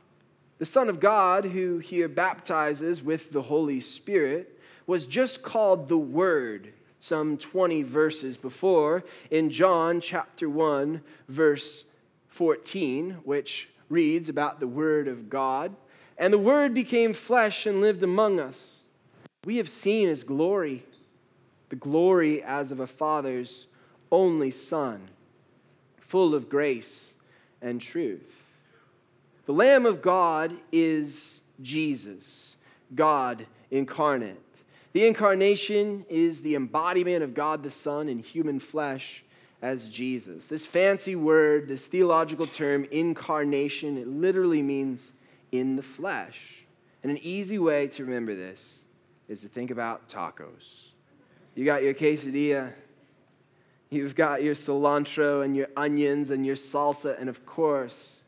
The 0.58 0.66
Son 0.66 0.88
of 0.88 1.02
God, 1.02 1.44
who 1.44 1.80
here 1.80 2.08
baptizes 2.08 3.04
with 3.04 3.34
the 3.34 3.42
Holy 3.42 3.82
Spirit, 3.82 4.58
was 4.88 5.06
just 5.06 5.44
called 5.44 5.90
the 5.90 5.98
Word 5.98 6.72
some 6.98 7.38
20 7.38 7.84
verses 7.84 8.38
before 8.38 9.04
in 9.30 9.50
John 9.50 10.00
chapter 10.00 10.50
1, 10.50 11.02
verse 11.28 11.84
14, 12.30 13.18
which 13.26 13.68
reads 13.90 14.30
about 14.30 14.62
the 14.62 14.68
Word 14.68 15.10
of 15.10 15.30
God. 15.30 15.76
And 16.18 16.32
the 16.32 16.38
Word 16.38 16.74
became 16.74 17.12
flesh 17.12 17.66
and 17.66 17.82
lived 17.82 18.02
among 18.02 18.40
us. 18.40 18.80
We 19.44 19.58
have 19.58 19.68
seen 19.68 20.08
his 20.08 20.24
glory, 20.24 20.86
the 21.68 21.76
glory 21.76 22.42
as 22.42 22.72
of 22.72 22.80
a 22.80 22.88
Father's 22.88 23.68
only 24.10 24.52
Son, 24.52 25.10
full 25.98 26.34
of 26.34 26.48
grace 26.48 27.14
and 27.62 27.82
truth. 27.82 28.35
The 29.46 29.54
Lamb 29.54 29.86
of 29.86 30.02
God 30.02 30.54
is 30.72 31.42
Jesus, 31.62 32.58
God 32.94 33.46
incarnate. 33.70 34.42
The 34.94 35.06
incarnation 35.06 36.06
is 36.10 36.42
the 36.42 36.56
embodiment 36.56 37.24
of 37.24 37.34
God 37.34 37.62
the 37.62 37.70
Son 37.70 38.10
in 38.10 38.20
human 38.20 38.60
flesh 38.60 39.24
as 39.62 39.90
Jesus. 39.90 40.48
This 40.48 40.66
fancy 40.66 41.16
word, 41.16 41.68
this 41.68 41.86
theological 41.86 42.46
term, 42.46 42.88
incarnation, 42.92 43.98
it 43.98 44.08
literally 44.08 44.62
means 44.62 45.14
in 45.52 45.76
the 45.76 45.84
flesh. 45.84 46.66
And 47.04 47.12
an 47.12 47.20
easy 47.22 47.60
way 47.60 47.88
to 47.90 48.04
remember 48.04 48.36
this 48.36 48.84
is 49.28 49.42
to 49.42 49.48
think 49.48 49.70
about 49.70 50.08
tacos. 50.08 50.90
You 51.56 51.66
got 51.66 51.84
your 51.84 51.94
quesadilla, 51.94 52.74
you've 53.90 54.16
got 54.16 54.44
your 54.44 54.56
cilantro 54.56 55.44
and 55.44 55.56
your 55.56 55.68
onions 55.78 56.32
and 56.32 56.46
your 56.46 56.56
salsa, 56.56 57.20
and 57.20 57.30
of 57.30 57.46
course, 57.46 58.24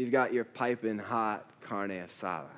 you've 0.00 0.10
got 0.10 0.32
your 0.32 0.44
piping 0.44 0.98
hot 0.98 1.46
carne 1.60 1.90
asada. 1.90 2.48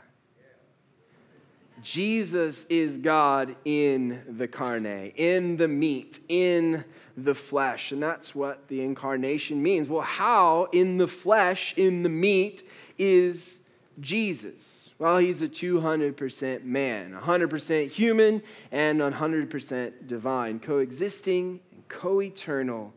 Jesus 1.83 2.65
is 2.67 2.99
God 2.99 3.57
in 3.65 4.23
the 4.29 4.47
carne, 4.47 4.87
in 5.17 5.57
the 5.57 5.67
meat, 5.67 6.21
in 6.29 6.85
the 7.17 7.35
flesh. 7.35 7.91
And 7.91 8.01
that's 8.01 8.33
what 8.33 8.69
the 8.69 8.83
incarnation 8.83 9.61
means. 9.61 9.89
Well, 9.89 10.03
how 10.03 10.69
in 10.73 10.99
the 10.99 11.09
flesh, 11.09 11.75
in 11.77 12.05
the 12.05 12.09
meat, 12.09 12.63
is 12.97 13.61
Jesus? 13.99 14.91
Well, 15.01 15.19
he's 15.19 15.43
a 15.43 15.49
200% 15.49 16.63
man, 16.63 17.19
100% 17.21 17.89
human, 17.89 18.43
and 18.71 19.01
100% 19.01 20.07
divine, 20.07 20.61
coexisting 20.61 21.59
and 21.73 21.89
co 21.89 22.23
eternal 22.23 22.95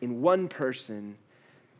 in 0.00 0.22
one 0.22 0.46
person 0.46 1.16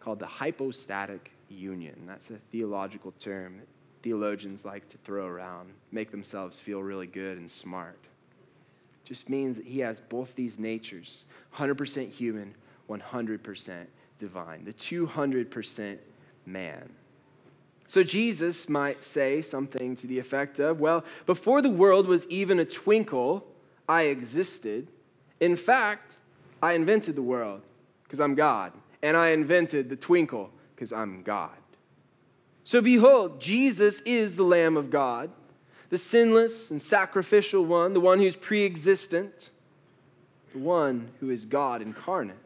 called 0.00 0.18
the 0.18 0.26
hypostatic 0.26 1.32
union. 1.48 2.04
That's 2.06 2.30
a 2.30 2.36
theological 2.50 3.12
term 3.12 3.58
that 3.58 3.68
theologians 4.02 4.64
like 4.64 4.88
to 4.90 4.98
throw 4.98 5.26
around, 5.26 5.70
make 5.90 6.10
themselves 6.10 6.58
feel 6.58 6.82
really 6.82 7.06
good 7.06 7.38
and 7.38 7.50
smart. 7.50 7.98
Just 9.04 9.28
means 9.28 9.56
that 9.56 9.66
he 9.66 9.80
has 9.80 10.00
both 10.00 10.34
these 10.34 10.58
natures 10.58 11.24
100% 11.56 12.10
human, 12.10 12.54
100% 12.88 13.86
divine, 14.18 14.64
the 14.64 14.72
200% 14.72 15.98
man. 16.46 16.90
So 17.86 18.02
Jesus 18.02 18.68
might 18.68 19.02
say 19.02 19.40
something 19.40 19.96
to 19.96 20.06
the 20.06 20.18
effect 20.18 20.60
of, 20.60 20.78
Well, 20.78 21.04
before 21.24 21.62
the 21.62 21.70
world 21.70 22.06
was 22.06 22.26
even 22.26 22.58
a 22.60 22.64
twinkle, 22.64 23.46
I 23.88 24.02
existed. 24.02 24.88
In 25.40 25.56
fact, 25.56 26.18
I 26.62 26.74
invented 26.74 27.16
the 27.16 27.22
world 27.22 27.62
because 28.04 28.20
I'm 28.20 28.34
God, 28.34 28.72
and 29.02 29.16
I 29.16 29.28
invented 29.28 29.88
the 29.88 29.96
twinkle 29.96 30.50
because 30.78 30.92
I'm 30.92 31.22
God. 31.24 31.50
So 32.62 32.80
behold, 32.80 33.40
Jesus 33.40 34.00
is 34.02 34.36
the 34.36 34.44
Lamb 34.44 34.76
of 34.76 34.90
God, 34.90 35.30
the 35.90 35.98
sinless 35.98 36.70
and 36.70 36.80
sacrificial 36.80 37.66
one, 37.66 37.94
the 37.94 38.00
one 38.00 38.20
who's 38.20 38.36
pre 38.36 38.64
existent, 38.64 39.50
the 40.52 40.60
one 40.60 41.08
who 41.18 41.30
is 41.30 41.46
God 41.46 41.82
incarnate. 41.82 42.36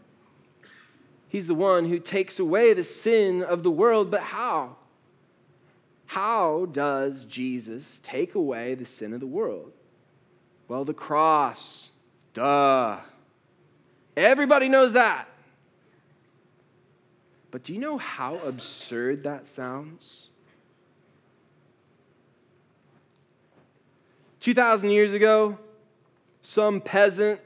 He's 1.28 1.46
the 1.46 1.54
one 1.54 1.90
who 1.90 1.98
takes 1.98 2.38
away 2.38 2.72
the 2.72 2.84
sin 2.84 3.42
of 3.42 3.62
the 3.62 3.70
world, 3.70 4.10
but 4.10 4.22
how? 4.22 4.76
How 6.06 6.64
does 6.72 7.26
Jesus 7.26 8.00
take 8.02 8.34
away 8.34 8.74
the 8.74 8.86
sin 8.86 9.12
of 9.12 9.20
the 9.20 9.26
world? 9.26 9.72
Well, 10.68 10.86
the 10.86 10.94
cross. 10.94 11.90
Duh. 12.32 12.98
Everybody 14.16 14.70
knows 14.70 14.94
that. 14.94 15.28
But 17.52 17.62
do 17.62 17.72
you 17.72 17.78
know 17.78 17.98
how 17.98 18.34
absurd 18.38 19.22
that 19.22 19.46
sounds? 19.46 20.30
2,000 24.40 24.90
years 24.90 25.12
ago, 25.12 25.56
some 26.40 26.80
peasant 26.80 27.40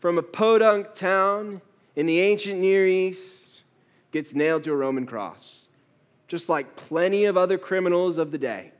from 0.00 0.16
a 0.16 0.22
podunk 0.22 0.94
town 0.94 1.60
in 1.94 2.06
the 2.06 2.20
ancient 2.20 2.58
Near 2.58 2.86
East 2.86 3.64
gets 4.10 4.34
nailed 4.34 4.62
to 4.62 4.72
a 4.72 4.76
Roman 4.76 5.04
cross 5.04 5.68
just 6.34 6.48
like 6.48 6.74
plenty 6.76 7.26
of 7.26 7.36
other 7.36 7.58
criminals 7.58 8.18
of 8.18 8.30
the 8.30 8.38
day. 8.38 8.72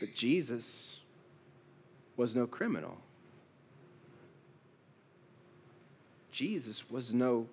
But 0.00 0.14
Jesus 0.14 1.00
was 2.16 2.34
no 2.34 2.46
criminal. 2.46 2.96
Jesus 6.30 6.90
was 6.90 7.14
no 7.14 7.46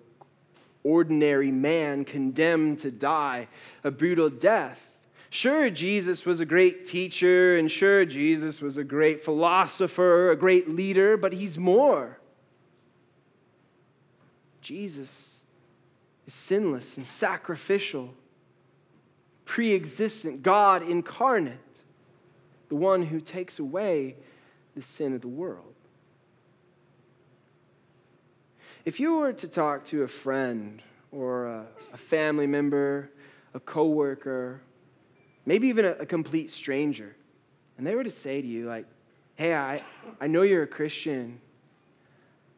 ordinary 0.82 1.50
man 1.50 2.04
condemned 2.04 2.78
to 2.80 2.90
die 2.90 3.48
a 3.82 3.90
brutal 3.90 4.28
death. 4.28 4.90
Sure, 5.30 5.68
Jesus 5.70 6.24
was 6.24 6.40
a 6.40 6.46
great 6.46 6.86
teacher, 6.86 7.56
and 7.56 7.70
sure, 7.70 8.04
Jesus 8.04 8.60
was 8.60 8.78
a 8.78 8.84
great 8.84 9.24
philosopher, 9.24 10.30
a 10.30 10.36
great 10.36 10.68
leader, 10.68 11.16
but 11.16 11.32
he's 11.32 11.58
more. 11.58 12.18
Jesus 14.60 15.40
is 16.26 16.34
sinless 16.34 16.96
and 16.96 17.06
sacrificial, 17.06 18.14
pre 19.44 19.74
existent, 19.74 20.42
God 20.42 20.82
incarnate, 20.88 21.58
the 22.68 22.76
one 22.76 23.02
who 23.04 23.20
takes 23.20 23.58
away 23.58 24.16
the 24.74 24.82
sin 24.82 25.14
of 25.14 25.20
the 25.20 25.28
world. 25.28 25.74
If 28.84 29.00
you 29.00 29.16
were 29.16 29.32
to 29.32 29.48
talk 29.48 29.84
to 29.86 30.02
a 30.02 30.08
friend 30.08 30.82
or 31.10 31.46
a, 31.46 31.66
a 31.92 31.96
family 31.96 32.46
member, 32.46 33.10
a 33.54 33.60
coworker, 33.60 34.60
maybe 35.46 35.68
even 35.68 35.84
a, 35.84 35.92
a 35.92 36.06
complete 36.06 36.50
stranger, 36.50 37.14
and 37.78 37.86
they 37.86 37.94
were 37.94 38.04
to 38.04 38.10
say 38.10 38.42
to 38.42 38.46
you, 38.46 38.66
like, 38.66 38.86
hey, 39.36 39.54
I, 39.54 39.82
I 40.20 40.26
know 40.26 40.42
you're 40.42 40.62
a 40.62 40.66
Christian. 40.66 41.40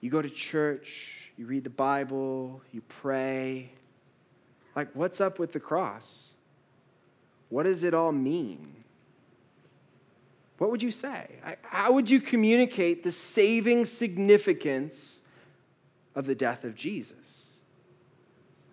You 0.01 0.11
go 0.11 0.21
to 0.21 0.29
church, 0.29 1.31
you 1.37 1.47
read 1.47 1.65
the 1.65 1.71
Bible, 1.71 2.61
you 2.73 2.83
pray. 2.89 3.71
Like, 4.75 4.89
what's 4.95 5.21
up 5.21 5.39
with 5.39 5.53
the 5.53 5.61
cross? 5.61 6.31
What 7.49 7.63
does 7.63 7.85
it 7.85 7.95
all 7.95 8.13
mean? 8.13 8.85
What 10.59 10.71
would 10.71 10.83
you 10.83 10.91
say? 10.91 11.27
How 11.63 11.93
would 11.93 12.11
you 12.11 12.21
communicate 12.21 13.05
the 13.05 13.13
saving 13.13 13.87
significance 13.87 15.21
of 16.15 16.27
the 16.27 16.35
death 16.35 16.65
of 16.65 16.75
Jesus? 16.75 17.59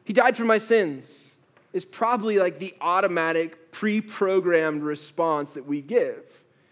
He 0.06 0.14
died 0.14 0.38
for 0.38 0.46
my 0.46 0.58
sins 0.58 1.34
is 1.74 1.84
probably 1.84 2.38
like 2.38 2.60
the 2.60 2.74
automatic, 2.80 3.72
pre 3.72 4.00
programmed 4.00 4.84
response 4.84 5.52
that 5.52 5.66
we 5.66 5.82
give. 5.82 6.24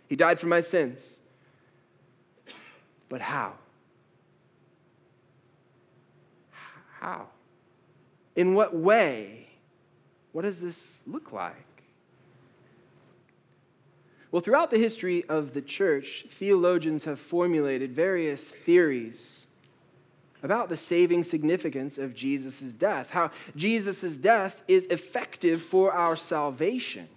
He 0.07 0.15
died 0.15 0.39
for 0.39 0.47
my 0.47 0.61
sins. 0.61 1.19
But 3.09 3.21
how? 3.21 3.53
How? 6.99 7.27
In 8.35 8.53
what 8.53 8.75
way? 8.75 9.49
What 10.31 10.43
does 10.43 10.61
this 10.61 11.01
look 11.07 11.33
like? 11.33 11.65
Well, 14.31 14.41
throughout 14.41 14.71
the 14.71 14.77
history 14.77 15.25
of 15.27 15.53
the 15.53 15.61
church, 15.61 16.25
theologians 16.29 17.03
have 17.03 17.19
formulated 17.19 17.91
various 17.91 18.49
theories 18.49 19.45
about 20.41 20.69
the 20.69 20.77
saving 20.77 21.23
significance 21.23 21.97
of 21.97 22.15
Jesus' 22.15 22.73
death, 22.73 23.09
how 23.11 23.31
Jesus' 23.55 24.17
death 24.17 24.63
is 24.67 24.85
effective 24.85 25.61
for 25.61 25.91
our 25.91 26.15
salvation, 26.15 27.09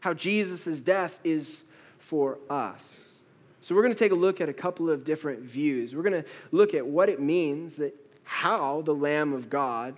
how 0.00 0.12
Jesus' 0.12 0.80
death 0.80 1.20
is 1.22 1.62
for 1.98 2.38
us. 2.50 3.04
So, 3.60 3.74
we're 3.74 3.82
going 3.82 3.94
to 3.94 3.98
take 3.98 4.12
a 4.12 4.16
look 4.16 4.40
at 4.40 4.48
a 4.48 4.54
couple 4.54 4.90
of 4.90 5.04
different 5.04 5.40
views. 5.40 5.94
We're 5.94 6.02
going 6.02 6.22
to 6.22 6.28
look 6.52 6.74
at 6.74 6.86
what 6.86 7.08
it 7.08 7.20
means 7.20 7.76
that 7.76 7.94
how 8.24 8.82
the 8.82 8.94
Lamb 8.94 9.32
of 9.32 9.50
God 9.50 9.94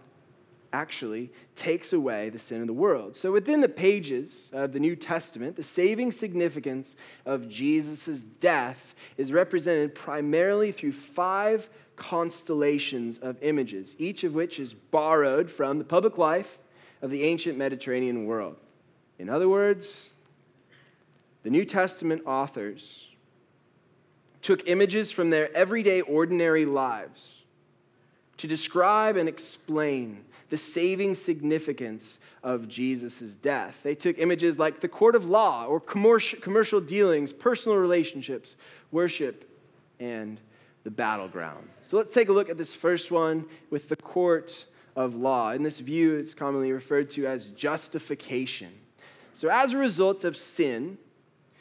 actually 0.72 1.32
takes 1.56 1.92
away 1.92 2.30
the 2.30 2.38
sin 2.38 2.60
of 2.60 2.66
the 2.66 2.72
world. 2.72 3.16
So, 3.16 3.32
within 3.32 3.60
the 3.60 3.68
pages 3.68 4.50
of 4.52 4.72
the 4.72 4.80
New 4.80 4.96
Testament, 4.96 5.56
the 5.56 5.62
saving 5.62 6.12
significance 6.12 6.96
of 7.26 7.48
Jesus' 7.48 8.22
death 8.22 8.94
is 9.16 9.32
represented 9.32 9.94
primarily 9.94 10.72
through 10.72 10.92
five 10.92 11.68
constellations 11.96 13.18
of 13.18 13.36
images, 13.42 13.96
each 13.98 14.24
of 14.24 14.34
which 14.34 14.58
is 14.58 14.72
borrowed 14.74 15.50
from 15.50 15.78
the 15.78 15.84
public 15.84 16.16
life 16.18 16.58
of 17.02 17.10
the 17.10 17.24
ancient 17.24 17.58
Mediterranean 17.58 18.26
world. 18.26 18.56
In 19.18 19.28
other 19.28 19.48
words, 19.48 20.12
the 21.42 21.50
New 21.50 21.64
Testament 21.64 22.22
authors 22.26 23.10
took 24.42 24.66
images 24.66 25.10
from 25.10 25.30
their 25.30 25.54
everyday, 25.54 26.00
ordinary 26.00 26.64
lives 26.64 27.44
to 28.38 28.46
describe 28.46 29.16
and 29.16 29.28
explain 29.28 30.24
the 30.50 30.56
saving 30.56 31.14
significance 31.14 32.18
of 32.42 32.68
Jesus' 32.68 33.36
death. 33.36 33.80
They 33.82 33.94
took 33.94 34.18
images 34.18 34.58
like 34.58 34.80
the 34.80 34.88
court 34.88 35.14
of 35.14 35.26
law 35.26 35.64
or 35.64 35.80
commercial 35.80 36.80
dealings, 36.80 37.32
personal 37.32 37.78
relationships, 37.78 38.56
worship, 38.90 39.48
and 40.00 40.40
the 40.82 40.90
battleground. 40.90 41.68
So 41.80 41.96
let's 41.96 42.12
take 42.12 42.28
a 42.28 42.32
look 42.32 42.50
at 42.50 42.58
this 42.58 42.74
first 42.74 43.10
one 43.10 43.44
with 43.70 43.88
the 43.88 43.96
court 43.96 44.66
of 44.96 45.14
law. 45.14 45.52
In 45.52 45.62
this 45.62 45.78
view, 45.78 46.16
it's 46.16 46.34
commonly 46.34 46.72
referred 46.72 47.10
to 47.10 47.26
as 47.26 47.46
justification. 47.48 48.72
So, 49.32 49.48
as 49.48 49.72
a 49.72 49.78
result 49.78 50.24
of 50.24 50.36
sin, 50.36 50.98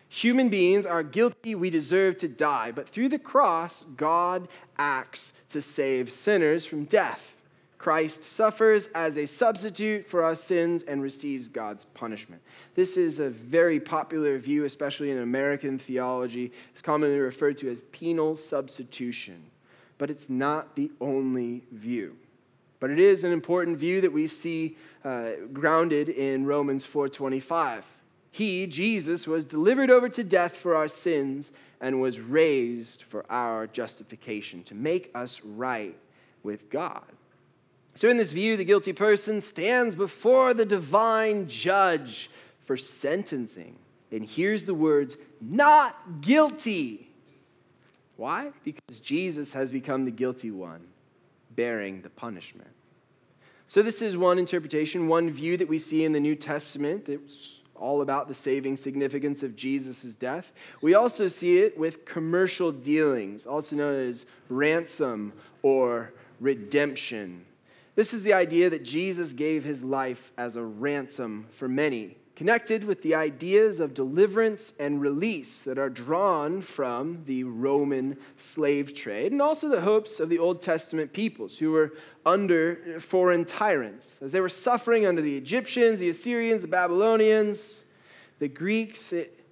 human 0.07 0.49
beings 0.49 0.87
are 0.87 1.03
guilty, 1.03 1.53
we 1.53 1.69
deserve 1.69 2.17
to 2.17 2.27
die. 2.27 2.71
But 2.71 2.89
through 2.89 3.09
the 3.09 3.19
cross, 3.19 3.83
God 3.95 4.47
acts 4.77 5.33
to 5.49 5.61
save 5.61 6.09
sinners 6.11 6.65
from 6.65 6.85
death. 6.85 7.35
Christ 7.79 8.23
suffers 8.23 8.87
as 8.93 9.17
a 9.17 9.25
substitute 9.25 10.05
for 10.05 10.21
our 10.21 10.35
sins 10.35 10.83
and 10.83 11.01
receives 11.01 11.47
God's 11.47 11.85
punishment. 11.85 12.41
This 12.75 12.97
is 12.97 13.19
a 13.19 13.29
very 13.29 13.79
popular 13.79 14.37
view, 14.37 14.65
especially 14.65 15.11
in 15.11 15.17
American 15.17 15.79
theology. 15.79 16.51
It's 16.73 16.81
commonly 16.81 17.17
referred 17.17 17.57
to 17.59 17.71
as 17.71 17.79
penal 17.93 18.35
substitution, 18.35 19.45
but 19.97 20.09
it's 20.09 20.29
not 20.29 20.75
the 20.75 20.91
only 20.99 21.63
view. 21.71 22.17
But 22.81 22.91
it 22.91 22.99
is 22.99 23.23
an 23.23 23.31
important 23.31 23.77
view 23.77 24.01
that 24.01 24.11
we 24.11 24.27
see 24.27 24.75
uh, 25.05 25.31
grounded 25.53 26.09
in 26.09 26.45
Romans 26.45 26.85
4:25. 26.85 27.83
He, 28.31 28.67
Jesus, 28.67 29.25
was 29.25 29.45
delivered 29.45 29.89
over 29.89 30.09
to 30.09 30.23
death 30.23 30.55
for 30.55 30.75
our 30.75 30.89
sins 30.89 31.51
and 31.79 32.01
was 32.01 32.19
raised 32.19 33.03
for 33.03 33.25
our 33.31 33.67
justification, 33.67 34.63
to 34.65 34.75
make 34.75 35.09
us 35.15 35.41
right 35.43 35.95
with 36.43 36.69
God. 36.69 37.03
So, 37.99 38.07
in 38.07 38.15
this 38.15 38.31
view, 38.31 38.55
the 38.55 38.63
guilty 38.63 38.93
person 38.93 39.41
stands 39.41 39.93
before 39.93 40.53
the 40.53 40.63
divine 40.63 41.49
judge 41.49 42.29
for 42.61 42.77
sentencing 42.77 43.75
and 44.09 44.23
hears 44.23 44.63
the 44.63 44.73
words, 44.73 45.17
not 45.41 46.21
guilty. 46.21 47.11
Why? 48.15 48.51
Because 48.63 49.01
Jesus 49.01 49.51
has 49.51 49.69
become 49.69 50.05
the 50.05 50.11
guilty 50.11 50.49
one, 50.49 50.87
bearing 51.53 52.01
the 52.01 52.09
punishment. 52.09 52.69
So, 53.67 53.81
this 53.81 54.01
is 54.01 54.15
one 54.15 54.39
interpretation, 54.39 55.09
one 55.09 55.29
view 55.29 55.57
that 55.57 55.67
we 55.67 55.77
see 55.77 56.05
in 56.05 56.13
the 56.13 56.21
New 56.21 56.35
Testament 56.35 57.03
that's 57.03 57.59
all 57.75 58.01
about 58.01 58.29
the 58.29 58.33
saving 58.33 58.77
significance 58.77 59.43
of 59.43 59.57
Jesus' 59.57 60.15
death. 60.15 60.53
We 60.81 60.93
also 60.93 61.27
see 61.27 61.57
it 61.57 61.77
with 61.77 62.05
commercial 62.05 62.71
dealings, 62.71 63.45
also 63.45 63.75
known 63.75 63.95
as 63.95 64.25
ransom 64.47 65.33
or 65.63 66.13
redemption. 66.39 67.43
This 67.99 68.13
is 68.13 68.23
the 68.23 68.31
idea 68.31 68.69
that 68.69 68.83
Jesus 68.83 69.33
gave 69.33 69.65
his 69.65 69.83
life 69.83 70.31
as 70.37 70.55
a 70.55 70.63
ransom 70.63 71.47
for 71.51 71.67
many, 71.67 72.15
connected 72.33 72.85
with 72.85 73.01
the 73.01 73.13
ideas 73.13 73.81
of 73.81 73.93
deliverance 73.93 74.71
and 74.79 75.01
release 75.01 75.63
that 75.63 75.77
are 75.77 75.89
drawn 75.89 76.61
from 76.61 77.23
the 77.25 77.43
Roman 77.43 78.15
slave 78.37 78.93
trade, 78.93 79.33
and 79.33 79.41
also 79.41 79.67
the 79.67 79.81
hopes 79.81 80.21
of 80.21 80.29
the 80.29 80.39
Old 80.39 80.61
Testament 80.61 81.11
peoples 81.11 81.59
who 81.59 81.71
were 81.71 81.91
under 82.25 83.01
foreign 83.01 83.43
tyrants. 83.43 84.15
As 84.21 84.31
they 84.31 84.39
were 84.39 84.47
suffering 84.47 85.05
under 85.05 85.21
the 85.21 85.35
Egyptians, 85.35 85.99
the 85.99 86.07
Assyrians, 86.07 86.61
the 86.61 86.69
Babylonians, 86.69 87.83
the 88.39 88.47
Greeks, 88.47 89.11
it, 89.11 89.43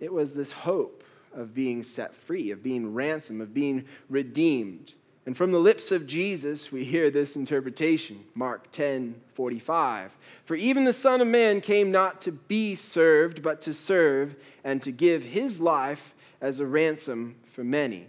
it 0.00 0.12
was 0.12 0.34
this 0.34 0.50
hope 0.50 1.04
of 1.32 1.54
being 1.54 1.84
set 1.84 2.12
free, 2.12 2.50
of 2.50 2.60
being 2.60 2.92
ransomed, 2.92 3.40
of 3.40 3.54
being 3.54 3.84
redeemed. 4.08 4.94
And 5.28 5.36
from 5.36 5.52
the 5.52 5.58
lips 5.58 5.92
of 5.92 6.06
Jesus, 6.06 6.72
we 6.72 6.84
hear 6.84 7.10
this 7.10 7.36
interpretation 7.36 8.24
Mark 8.34 8.72
10 8.72 9.20
45. 9.34 10.16
For 10.46 10.54
even 10.54 10.84
the 10.84 10.92
Son 10.94 11.20
of 11.20 11.28
Man 11.28 11.60
came 11.60 11.90
not 11.90 12.22
to 12.22 12.32
be 12.32 12.74
served, 12.74 13.42
but 13.42 13.60
to 13.60 13.74
serve, 13.74 14.36
and 14.64 14.82
to 14.82 14.90
give 14.90 15.24
his 15.24 15.60
life 15.60 16.14
as 16.40 16.60
a 16.60 16.66
ransom 16.66 17.36
for 17.44 17.62
many. 17.62 18.06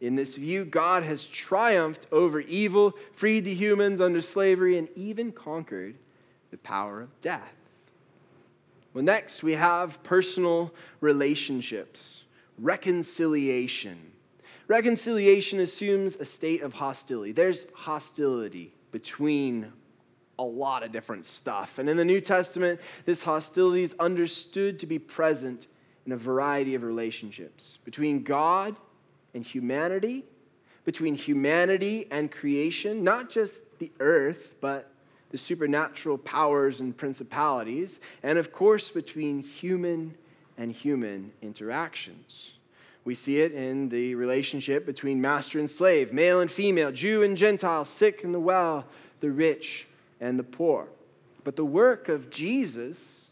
In 0.00 0.14
this 0.14 0.36
view, 0.36 0.64
God 0.64 1.02
has 1.02 1.26
triumphed 1.26 2.06
over 2.12 2.38
evil, 2.38 2.94
freed 3.16 3.44
the 3.44 3.54
humans 3.54 4.00
under 4.00 4.20
slavery, 4.20 4.78
and 4.78 4.88
even 4.94 5.32
conquered 5.32 5.96
the 6.52 6.58
power 6.58 7.00
of 7.00 7.20
death. 7.20 7.52
Well, 8.92 9.02
next, 9.02 9.42
we 9.42 9.54
have 9.54 10.00
personal 10.04 10.72
relationships, 11.00 12.22
reconciliation. 12.60 14.12
Reconciliation 14.66 15.60
assumes 15.60 16.16
a 16.16 16.24
state 16.24 16.62
of 16.62 16.74
hostility. 16.74 17.32
There's 17.32 17.70
hostility 17.72 18.72
between 18.92 19.72
a 20.38 20.44
lot 20.44 20.82
of 20.82 20.92
different 20.92 21.26
stuff. 21.26 21.78
And 21.78 21.88
in 21.88 21.96
the 21.96 22.04
New 22.04 22.20
Testament, 22.20 22.80
this 23.04 23.22
hostility 23.22 23.82
is 23.82 23.94
understood 24.00 24.78
to 24.80 24.86
be 24.86 24.98
present 24.98 25.66
in 26.06 26.12
a 26.12 26.16
variety 26.16 26.74
of 26.74 26.82
relationships 26.82 27.78
between 27.84 28.22
God 28.22 28.76
and 29.34 29.44
humanity, 29.44 30.24
between 30.84 31.14
humanity 31.14 32.06
and 32.10 32.30
creation, 32.30 33.04
not 33.04 33.30
just 33.30 33.62
the 33.78 33.90
earth, 34.00 34.54
but 34.60 34.90
the 35.30 35.38
supernatural 35.38 36.18
powers 36.18 36.80
and 36.80 36.96
principalities, 36.96 38.00
and 38.22 38.38
of 38.38 38.52
course, 38.52 38.90
between 38.90 39.40
human 39.40 40.14
and 40.56 40.72
human 40.72 41.32
interactions. 41.42 42.54
We 43.04 43.14
see 43.14 43.40
it 43.40 43.52
in 43.52 43.90
the 43.90 44.14
relationship 44.14 44.86
between 44.86 45.20
master 45.20 45.58
and 45.58 45.68
slave, 45.68 46.12
male 46.12 46.40
and 46.40 46.50
female, 46.50 46.90
Jew 46.90 47.22
and 47.22 47.36
Gentile, 47.36 47.84
sick 47.84 48.24
and 48.24 48.34
the 48.34 48.40
well, 48.40 48.86
the 49.20 49.30
rich 49.30 49.86
and 50.20 50.38
the 50.38 50.44
poor. 50.44 50.88
But 51.44 51.56
the 51.56 51.64
work 51.64 52.08
of 52.08 52.30
Jesus 52.30 53.30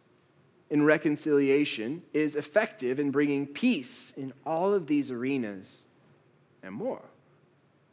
in 0.68 0.84
reconciliation 0.84 2.02
is 2.12 2.36
effective 2.36 2.98
in 2.98 3.10
bringing 3.10 3.46
peace 3.46 4.12
in 4.16 4.32
all 4.44 4.74
of 4.74 4.86
these 4.86 5.10
arenas 5.10 5.84
and 6.62 6.74
more. 6.74 7.02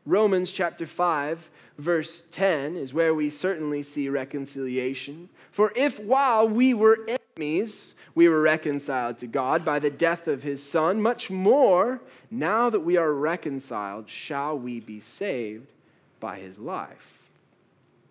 Romans 0.05 0.51
chapter 0.51 0.85
5, 0.85 1.49
verse 1.77 2.21
10 2.31 2.75
is 2.75 2.93
where 2.93 3.13
we 3.13 3.29
certainly 3.29 3.83
see 3.83 4.09
reconciliation. 4.09 5.29
For 5.51 5.71
if 5.75 5.99
while 5.99 6.47
we 6.47 6.73
were 6.73 6.99
enemies, 7.39 7.95
we 8.15 8.27
were 8.27 8.41
reconciled 8.41 9.17
to 9.17 9.25
God 9.25 9.63
by 9.63 9.79
the 9.79 9.89
death 9.89 10.27
of 10.27 10.43
his 10.43 10.61
Son, 10.61 11.01
much 11.01 11.31
more, 11.31 12.01
now 12.29 12.69
that 12.69 12.81
we 12.81 12.97
are 12.97 13.13
reconciled, 13.13 14.09
shall 14.09 14.59
we 14.59 14.81
be 14.81 14.99
saved 14.99 15.71
by 16.19 16.37
his 16.37 16.59
life. 16.59 17.23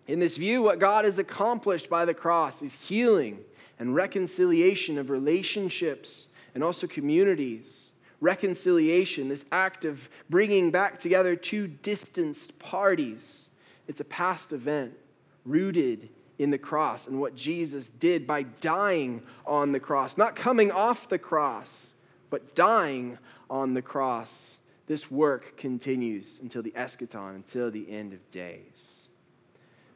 In 0.07 0.19
this 0.19 0.35
view, 0.35 0.63
what 0.63 0.79
God 0.79 1.05
has 1.05 1.19
accomplished 1.19 1.91
by 1.91 2.05
the 2.05 2.13
cross 2.15 2.63
is 2.63 2.73
healing 2.73 3.41
and 3.77 3.93
reconciliation 3.93 4.97
of 4.97 5.11
relationships 5.11 6.29
and 6.55 6.63
also 6.63 6.87
communities. 6.87 7.91
Reconciliation, 8.21 9.29
this 9.29 9.45
act 9.51 9.85
of 9.85 10.09
bringing 10.27 10.71
back 10.71 10.99
together 10.99 11.35
two 11.35 11.67
distanced 11.67 12.57
parties, 12.57 13.49
it's 13.87 14.01
a 14.01 14.05
past 14.05 14.51
event 14.53 14.93
rooted 15.45 16.09
in 16.39 16.49
the 16.49 16.57
cross 16.57 17.05
and 17.05 17.19
what 17.19 17.35
Jesus 17.35 17.89
did 17.89 18.25
by 18.25 18.43
dying 18.43 19.21
on 19.45 19.73
the 19.73 19.79
cross, 19.79 20.17
not 20.17 20.35
coming 20.35 20.71
off 20.71 21.09
the 21.09 21.19
cross, 21.19 21.93
but 22.29 22.55
dying 22.55 23.19
on 23.49 23.73
the 23.73 23.81
cross. 23.81 24.57
This 24.87 25.11
work 25.11 25.57
continues 25.57 26.39
until 26.41 26.63
the 26.63 26.71
eschaton, 26.71 27.35
until 27.35 27.69
the 27.69 27.91
end 27.91 28.13
of 28.13 28.27
days. 28.31 29.09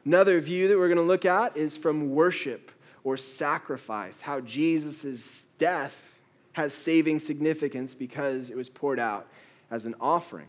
Another 0.04 0.38
view 0.38 0.68
that 0.68 0.76
we're 0.76 0.88
going 0.88 0.98
to 0.98 1.02
look 1.02 1.24
at 1.24 1.56
is 1.56 1.78
from 1.78 2.10
worship 2.10 2.70
or 3.02 3.16
sacrifice, 3.16 4.20
how 4.20 4.40
Jesus' 4.40 5.48
death 5.58 6.14
has 6.52 6.74
saving 6.74 7.18
significance 7.18 7.94
because 7.94 8.50
it 8.50 8.56
was 8.56 8.68
poured 8.68 9.00
out 9.00 9.26
as 9.70 9.86
an 9.86 9.94
offering. 10.00 10.48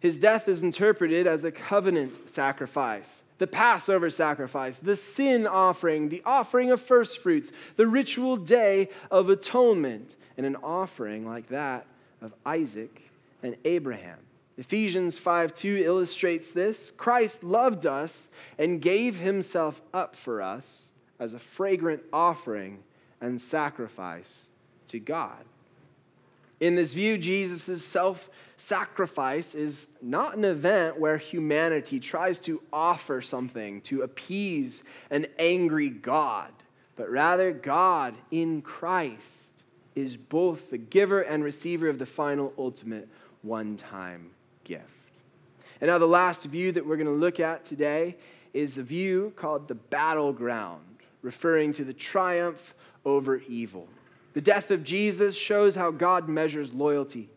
His 0.00 0.18
death 0.18 0.48
is 0.48 0.62
interpreted 0.62 1.26
as 1.26 1.44
a 1.44 1.52
covenant 1.52 2.28
sacrifice 2.28 3.22
the 3.40 3.46
Passover 3.46 4.10
sacrifice, 4.10 4.76
the 4.76 4.94
sin 4.94 5.46
offering, 5.46 6.10
the 6.10 6.22
offering 6.26 6.70
of 6.70 6.80
firstfruits, 6.80 7.50
the 7.76 7.86
ritual 7.86 8.36
day 8.36 8.90
of 9.10 9.30
atonement, 9.30 10.14
and 10.36 10.44
an 10.44 10.56
offering 10.56 11.26
like 11.26 11.48
that 11.48 11.86
of 12.20 12.34
Isaac 12.44 13.10
and 13.42 13.56
Abraham. 13.64 14.18
Ephesians 14.58 15.16
5 15.16 15.54
2 15.54 15.82
illustrates 15.82 16.52
this. 16.52 16.90
Christ 16.90 17.42
loved 17.42 17.86
us 17.86 18.28
and 18.58 18.82
gave 18.82 19.20
himself 19.20 19.80
up 19.94 20.14
for 20.14 20.42
us 20.42 20.90
as 21.18 21.32
a 21.32 21.38
fragrant 21.38 22.02
offering 22.12 22.82
and 23.22 23.40
sacrifice 23.40 24.50
to 24.88 24.98
God. 24.98 25.46
In 26.60 26.74
this 26.74 26.92
view, 26.92 27.16
Jesus' 27.16 27.84
self 27.84 28.28
sacrifice 28.56 29.54
is 29.54 29.88
not 30.02 30.36
an 30.36 30.44
event 30.44 31.00
where 31.00 31.16
humanity 31.16 31.98
tries 31.98 32.38
to 32.40 32.62
offer 32.70 33.22
something 33.22 33.80
to 33.80 34.02
appease 34.02 34.84
an 35.10 35.26
angry 35.38 35.88
God, 35.88 36.52
but 36.96 37.08
rather 37.10 37.52
God 37.52 38.14
in 38.30 38.60
Christ 38.60 39.64
is 39.94 40.18
both 40.18 40.70
the 40.70 40.78
giver 40.78 41.22
and 41.22 41.42
receiver 41.42 41.88
of 41.88 41.98
the 41.98 42.06
final, 42.06 42.52
ultimate, 42.58 43.08
one 43.42 43.76
time 43.78 44.30
gift. 44.64 44.84
And 45.80 45.88
now, 45.88 45.96
the 45.96 46.06
last 46.06 46.44
view 46.44 46.72
that 46.72 46.86
we're 46.86 46.96
going 46.96 47.06
to 47.06 47.12
look 47.12 47.40
at 47.40 47.64
today 47.64 48.16
is 48.52 48.74
the 48.74 48.82
view 48.82 49.32
called 49.34 49.66
the 49.66 49.74
battleground, 49.74 50.84
referring 51.22 51.72
to 51.72 51.84
the 51.84 51.94
triumph 51.94 52.74
over 53.06 53.38
evil. 53.48 53.88
The 54.32 54.40
death 54.40 54.70
of 54.70 54.84
Jesus 54.84 55.36
shows 55.36 55.74
how 55.74 55.90
God 55.90 56.28
measures 56.28 56.72
loyalty, 56.72 57.28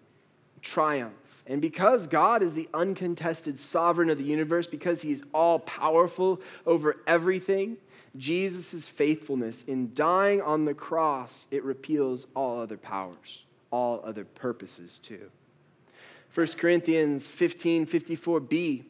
triumph. 0.61 1.13
And 1.45 1.61
because 1.61 2.07
God 2.07 2.41
is 2.41 2.53
the 2.53 2.69
uncontested 2.73 3.57
sovereign 3.57 4.09
of 4.09 4.17
the 4.17 4.23
universe, 4.23 4.67
because 4.67 5.01
he's 5.01 5.23
all 5.33 5.59
powerful 5.59 6.39
over 6.65 6.97
everything, 7.05 7.77
Jesus' 8.15 8.87
faithfulness 8.87 9.63
in 9.63 9.91
dying 9.93 10.41
on 10.41 10.65
the 10.65 10.73
cross, 10.73 11.47
it 11.51 11.63
repeals 11.63 12.27
all 12.35 12.61
other 12.61 12.77
powers, 12.77 13.45
all 13.71 14.01
other 14.05 14.23
purposes 14.23 14.99
too. 14.99 15.31
1 16.33 16.47
Corinthians 16.57 17.27
15 17.27 17.85
54b, 17.85 18.83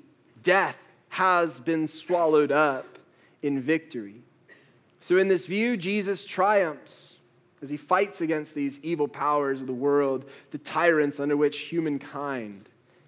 death 0.44 0.78
has 1.10 1.60
been 1.60 1.88
swallowed 1.88 2.52
up 2.52 2.98
in 3.42 3.60
victory. 3.60 4.22
So, 5.00 5.18
in 5.18 5.28
this 5.28 5.46
view, 5.46 5.76
Jesus 5.76 6.24
triumphs 6.24 7.12
as 7.63 7.69
he 7.69 7.78
fights 7.78 8.19
against 8.19 8.54
these 8.54 8.80
evil 8.84 9.08
powers 9.08 9.62
of 9.62 9.67
the 9.67 9.73
world, 9.73 10.26
the 10.52 10.58
tyrants 10.58 11.19
under 11.19 11.38
which 11.38 11.60
humankind 11.60 12.67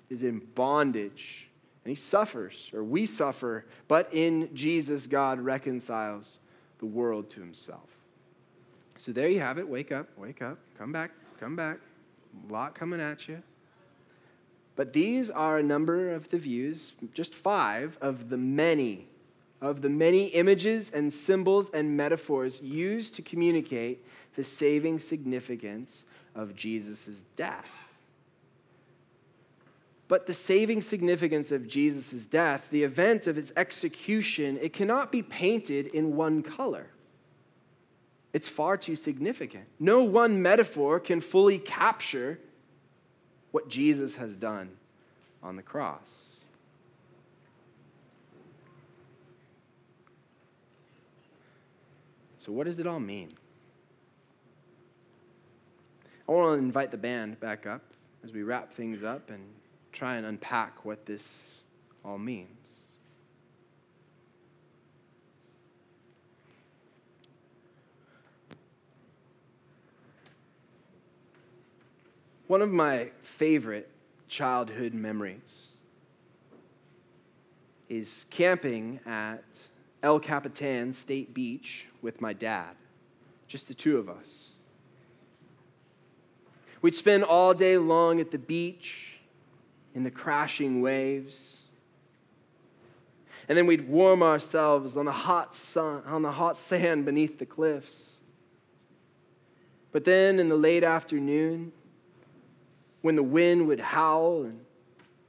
is 0.10 0.24
in 0.24 0.40
bondage. 0.56 1.50
And 1.84 1.90
he 1.92 1.96
suffers, 1.96 2.72
or 2.74 2.84
we 2.84 3.06
suffer, 3.06 3.66
but 3.88 4.10
in 4.12 4.50
Jesus, 4.56 5.06
God 5.06 5.40
reconciles 5.40 6.40
the 6.80 6.86
world 6.86 7.30
to 7.32 7.42
himself. 7.42 7.90
So 8.98 9.12
there 9.12 9.28
you 9.28 9.42
have 9.42 9.58
it. 9.58 9.68
Wake 9.68 9.92
up, 9.92 10.08
wake 10.18 10.42
up, 10.42 10.58
come 10.78 10.92
back, 10.92 11.12
come 11.40 11.56
back. 11.56 11.78
A 12.50 12.54
lot 12.54 12.76
coming 12.76 13.02
at 13.02 13.28
you. 13.28 13.44
But 14.76 14.94
these 14.94 15.30
are 15.30 15.58
a 15.58 15.64
number 15.64 16.14
of 16.14 16.30
the 16.30 16.38
views, 16.38 16.94
just 17.14 17.36
five 17.36 17.98
of 18.02 18.30
the 18.30 18.38
many, 18.38 19.08
of 19.62 19.82
the 19.82 19.90
many 19.90 20.26
images 20.28 20.92
and 20.92 21.12
symbols 21.12 21.70
and 21.70 21.96
metaphors 21.96 22.62
used 22.62 23.16
to 23.16 23.22
communicate 23.22 24.06
the 24.36 24.44
saving 24.44 25.00
significance 25.00 26.06
of 26.36 26.56
Jesus' 26.56 27.26
death. 27.36 27.70
But 30.08 30.28
the 30.28 30.34
saving 30.34 30.82
significance 30.82 31.52
of 31.52 31.68
Jesus' 31.68 32.28
death, 32.28 32.70
the 32.70 32.84
event 32.84 33.26
of 33.26 33.36
his 33.36 33.52
execution, 33.56 34.60
it 34.62 34.72
cannot 34.72 35.12
be 35.12 35.24
painted 35.24 35.88
in 35.88 36.16
one 36.16 36.44
color. 36.44 36.88
It's 38.34 38.50
far 38.50 38.78
too 38.78 38.96
significant. 38.96 39.66
No 39.80 40.04
one 40.04 40.42
metaphor 40.42 41.00
can 41.00 41.22
fully 41.22 41.58
capture 41.58 42.40
what 43.52 43.70
Jesus 43.70 44.18
has 44.18 44.36
done 44.36 44.72
on 45.42 45.56
the 45.56 45.64
cross. 45.64 46.35
So, 52.46 52.52
what 52.52 52.68
does 52.68 52.78
it 52.78 52.86
all 52.86 53.00
mean? 53.00 53.30
I 56.30 56.32
want 56.32 56.60
to 56.60 56.64
invite 56.64 56.92
the 56.92 56.98
band 56.98 57.40
back 57.40 57.66
up 57.66 57.82
as 58.24 58.34
we 58.34 58.44
wrap 58.44 58.72
things 58.72 59.04
up 59.04 59.32
and 59.32 59.42
try 59.92 60.18
and 60.18 60.28
unpack 60.28 60.86
what 60.86 61.08
this 61.08 61.56
all 62.04 62.20
means. 62.20 62.70
One 72.46 72.62
of 72.62 72.70
my 72.70 73.10
favorite 73.24 73.90
childhood 74.28 74.94
memories 74.94 75.70
is 77.90 78.28
camping 78.30 79.00
at 79.08 79.44
El 80.06 80.20
Capitan 80.20 80.94
State 80.94 81.34
Beach 81.34 81.88
with 82.04 82.22
my 82.22 82.32
dad, 82.32 82.76
just 83.48 83.68
the 83.68 83.74
two 83.74 83.98
of 83.98 84.08
us. 84.08 84.54
We'd 86.84 86.94
spend 86.94 87.24
all 87.24 87.56
day 87.56 87.80
long 87.80 88.22
at 88.22 88.30
the 88.30 88.38
beach 88.38 89.18
in 89.96 90.04
the 90.04 90.12
crashing 90.12 90.80
waves. 90.80 91.64
And 93.50 93.58
then 93.58 93.66
we'd 93.66 93.88
warm 93.88 94.22
ourselves 94.22 94.96
on 94.96 95.06
the 95.06 95.12
hot 95.12 95.56
sun, 95.56 96.04
on 96.06 96.22
the 96.22 96.34
hot 96.34 96.56
sand 96.56 97.04
beneath 97.04 97.40
the 97.40 97.46
cliffs. 97.48 98.18
But 99.92 100.06
then 100.06 100.40
in 100.40 100.50
the 100.50 100.56
late 100.56 100.84
afternoon, 100.84 101.72
when 103.02 103.16
the 103.16 103.24
wind 103.24 103.66
would 103.66 103.80
howl 103.80 104.44
and 104.44 104.60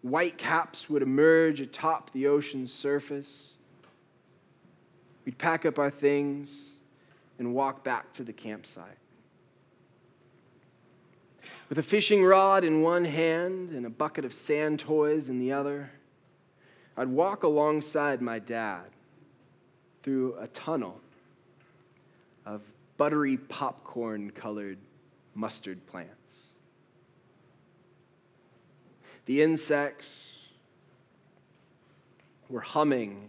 white 0.03 0.37
caps 0.37 0.91
would 0.91 1.01
emerge 1.01 1.63
atop 1.63 2.13
the 2.13 2.27
ocean's 2.27 2.71
surface, 2.71 3.56
we'd 5.27 5.37
pack 5.37 5.67
up 5.67 5.79
our 5.79 5.91
things 5.91 6.77
and 7.39 7.53
walk 7.53 7.85
back 7.85 8.13
to 8.15 8.23
the 8.23 8.33
campsite. 8.33 8.97
With 11.69 11.79
a 11.79 11.83
fishing 11.83 12.25
rod 12.25 12.65
in 12.65 12.81
one 12.81 13.05
hand 13.05 13.71
and 13.71 13.85
a 13.85 13.91
bucket 13.91 14.25
of 14.25 14.33
sand 14.33 14.79
toys 14.79 15.29
in 15.29 15.41
the 15.41 15.53
other, 15.53 15.91
I'd 16.97 17.09
walk 17.09 17.43
alongside 17.43 18.23
my 18.23 18.39
dad 18.39 18.85
through 20.03 20.37
a 20.39 20.47
tunnel 20.47 21.01
of 22.47 22.63
buttery 22.97 23.37
popcorn 23.37 24.31
colored 24.31 24.79
mustard 25.35 25.85
plants. 25.87 26.51
The 29.27 29.43
insects 29.43 30.47
were 32.49 32.61
humming 32.61 33.29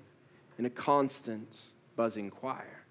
in 0.60 0.65
a 0.65 0.69
constant 0.69 1.57
buzzing 1.97 2.29
choir. 2.29 2.86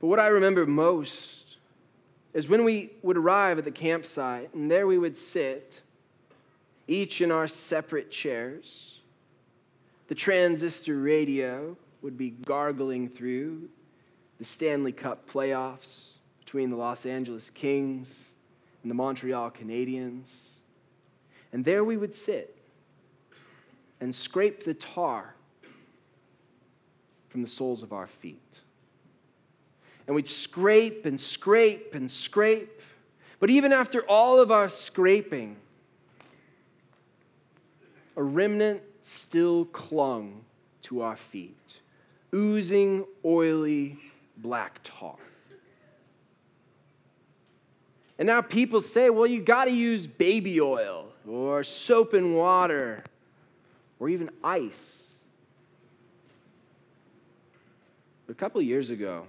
But 0.00 0.08
what 0.08 0.18
I 0.18 0.26
remember 0.26 0.66
most 0.66 1.58
is 2.34 2.48
when 2.48 2.64
we 2.64 2.90
would 3.02 3.16
arrive 3.16 3.58
at 3.58 3.64
the 3.64 3.70
campsite, 3.70 4.52
and 4.54 4.68
there 4.68 4.88
we 4.88 4.98
would 4.98 5.16
sit, 5.16 5.82
each 6.88 7.20
in 7.20 7.30
our 7.30 7.46
separate 7.46 8.10
chairs. 8.10 8.98
The 10.08 10.16
transistor 10.16 10.98
radio 10.98 11.76
would 12.00 12.18
be 12.18 12.30
gargling 12.30 13.08
through 13.08 13.68
the 14.38 14.44
Stanley 14.44 14.90
Cup 14.90 15.30
playoffs 15.30 16.14
between 16.40 16.70
the 16.70 16.76
Los 16.76 17.06
Angeles 17.06 17.50
Kings 17.50 18.32
and 18.82 18.90
the 18.90 18.94
Montreal 18.94 19.52
Canadiens. 19.52 20.54
And 21.52 21.64
there 21.64 21.84
we 21.84 21.96
would 21.96 22.14
sit 22.14 22.56
and 24.00 24.12
scrape 24.12 24.64
the 24.64 24.74
tar 24.74 25.36
from 27.32 27.40
the 27.40 27.48
soles 27.48 27.82
of 27.82 27.94
our 27.94 28.06
feet. 28.06 28.60
And 30.06 30.14
we'd 30.14 30.28
scrape 30.28 31.06
and 31.06 31.18
scrape 31.18 31.94
and 31.94 32.10
scrape. 32.10 32.82
But 33.40 33.48
even 33.48 33.72
after 33.72 34.02
all 34.02 34.38
of 34.38 34.50
our 34.50 34.68
scraping, 34.68 35.56
a 38.18 38.22
remnant 38.22 38.82
still 39.00 39.64
clung 39.64 40.44
to 40.82 41.00
our 41.00 41.16
feet, 41.16 41.80
oozing 42.34 43.06
oily 43.24 43.98
black 44.36 44.80
tar. 44.84 45.16
And 48.18 48.26
now 48.26 48.42
people 48.42 48.82
say, 48.82 49.08
well, 49.08 49.26
you 49.26 49.40
got 49.40 49.64
to 49.64 49.72
use 49.72 50.06
baby 50.06 50.60
oil 50.60 51.08
or 51.26 51.64
soap 51.64 52.12
and 52.12 52.36
water 52.36 53.02
or 53.98 54.10
even 54.10 54.28
ice. 54.44 54.98
But 58.21 58.21
a 58.32 58.34
couple 58.34 58.62
years 58.62 58.88
ago, 58.88 59.26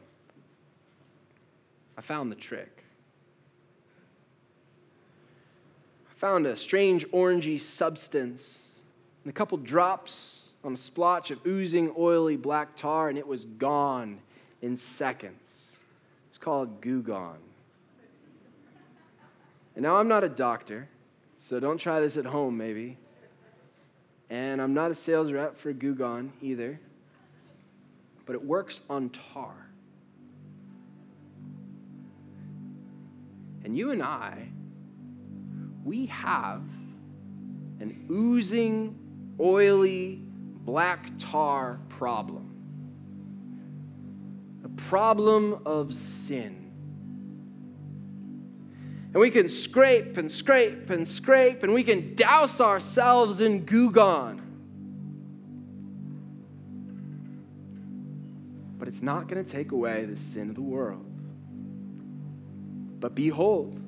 I 1.97 2.01
found 2.01 2.31
the 2.31 2.37
trick. 2.37 2.85
I 6.09 6.13
found 6.15 6.47
a 6.47 6.55
strange 6.55 7.05
orangey 7.09 7.59
substance 7.59 8.69
and 9.25 9.29
a 9.29 9.33
couple 9.33 9.57
drops 9.57 10.47
on 10.63 10.71
a 10.71 10.77
splotch 10.77 11.31
of 11.31 11.45
oozing, 11.45 11.93
oily 11.97 12.37
black 12.37 12.77
tar, 12.77 13.09
and 13.09 13.17
it 13.17 13.27
was 13.27 13.43
gone 13.43 14.19
in 14.61 14.77
seconds. 14.77 15.81
It's 16.29 16.37
called 16.37 16.79
Goo 16.79 17.01
Gone. 17.01 17.39
And 19.75 19.83
now 19.83 19.97
I'm 19.97 20.07
not 20.07 20.23
a 20.23 20.29
doctor, 20.29 20.87
So 21.35 21.59
don't 21.59 21.77
try 21.77 21.99
this 21.99 22.15
at 22.15 22.25
home, 22.25 22.55
maybe. 22.55 22.97
And 24.29 24.61
I'm 24.61 24.73
not 24.73 24.91
a 24.91 24.95
sales 24.95 25.33
rep 25.33 25.57
for 25.57 25.73
Goo 25.73 25.93
Gone 25.93 26.31
either, 26.41 26.79
but 28.25 28.35
it 28.35 28.43
works 28.43 28.81
on 28.89 29.09
tar. 29.09 29.53
And 33.63 33.77
you 33.77 33.91
and 33.91 34.03
I, 34.03 34.49
we 35.83 36.05
have 36.07 36.61
an 37.79 38.07
oozing, 38.09 38.97
oily, 39.39 40.21
black 40.65 41.11
tar 41.17 41.79
problem. 41.89 42.49
A 44.63 44.69
problem 44.69 45.61
of 45.65 45.93
sin. 45.93 46.71
And 49.13 49.21
we 49.21 49.29
can 49.29 49.47
scrape 49.47 50.17
and 50.17 50.31
scrape 50.31 50.89
and 50.89 51.07
scrape, 51.07 51.63
and 51.63 51.73
we 51.73 51.83
can 51.83 52.15
douse 52.15 52.59
ourselves 52.59 53.41
in 53.41 53.65
Goo 53.65 53.91
it's 58.93 59.01
not 59.01 59.27
going 59.27 59.43
to 59.43 59.51
take 59.51 59.71
away 59.71 60.05
the 60.05 60.15
sin 60.15 60.49
of 60.49 60.55
the 60.55 60.61
world. 60.61 61.03
But 62.99 63.15
behold, 63.15 63.81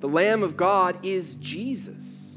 the 0.00 0.06
Lamb 0.06 0.42
of 0.42 0.58
God 0.58 0.98
is 1.02 1.36
Jesus. 1.36 2.36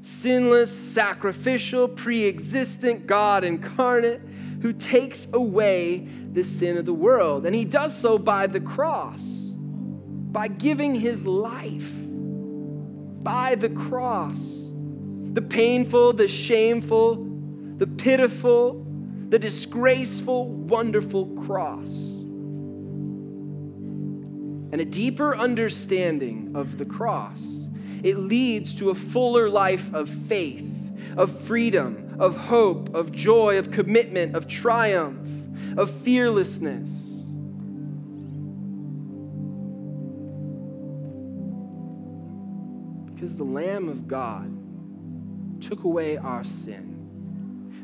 Sinless, 0.00 0.76
sacrificial, 0.76 1.86
pre 1.86 2.26
existent 2.26 3.06
God 3.06 3.44
incarnate 3.44 4.22
who 4.60 4.72
takes 4.72 5.28
away 5.32 6.08
the 6.32 6.42
sin 6.42 6.76
of 6.76 6.84
the 6.84 6.92
world. 6.92 7.46
And 7.46 7.54
he 7.54 7.64
does 7.64 7.96
so 7.96 8.18
by 8.18 8.48
the 8.48 8.60
cross 8.60 9.52
by 9.52 10.48
giving 10.48 10.96
his 10.96 11.24
life 11.24 11.92
by 13.22 13.54
the 13.54 13.70
cross. 13.70 14.72
The 15.32 15.42
painful, 15.42 16.14
the 16.14 16.26
shameful, 16.26 17.24
the 17.76 17.86
pitiful, 17.86 18.84
the 19.28 19.38
disgraceful, 19.38 20.46
wonderful 20.48 21.26
cross. 21.44 21.90
And 24.70 24.80
a 24.80 24.84
deeper 24.84 25.36
understanding 25.36 26.52
of 26.54 26.78
the 26.78 26.84
cross, 26.84 27.68
it 28.02 28.16
leads 28.16 28.74
to 28.76 28.90
a 28.90 28.94
fuller 28.94 29.50
life 29.50 29.92
of 29.92 30.08
faith, 30.08 30.64
of 31.16 31.38
freedom, 31.42 32.16
of 32.18 32.36
hope, 32.36 32.94
of 32.94 33.12
joy, 33.12 33.58
of 33.58 33.70
commitment, 33.70 34.34
of 34.34 34.48
triumph, 34.48 35.28
of 35.78 35.90
fearlessness. 35.90 36.90
Because 43.14 43.36
the 43.36 43.44
Lamb 43.44 43.88
of 43.88 44.08
God 44.08 44.54
took 45.60 45.84
away 45.84 46.16
our 46.16 46.44
sin 46.44 46.97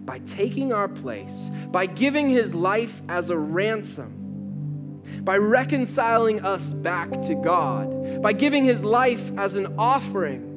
by 0.05 0.18
taking 0.20 0.72
our 0.72 0.88
place, 0.88 1.50
by 1.70 1.86
giving 1.86 2.28
his 2.28 2.55
life 2.55 3.02
as 3.09 3.30
a 3.30 3.38
ransom, 3.38 5.02
by 5.22 5.36
reconciling 5.38 6.44
us 6.44 6.72
back 6.72 7.11
to 7.22 7.34
God, 7.34 8.22
by 8.22 8.32
giving 8.32 8.64
his 8.64 8.84
life 8.84 9.32
as 9.38 9.57
an 9.57 9.74
offering, 9.78 10.50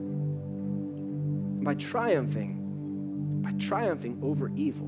by 1.64 1.76
triumphing, 1.76 3.41
by 3.41 3.52
triumphing 3.54 4.20
over 4.22 4.52
evil. 4.56 4.88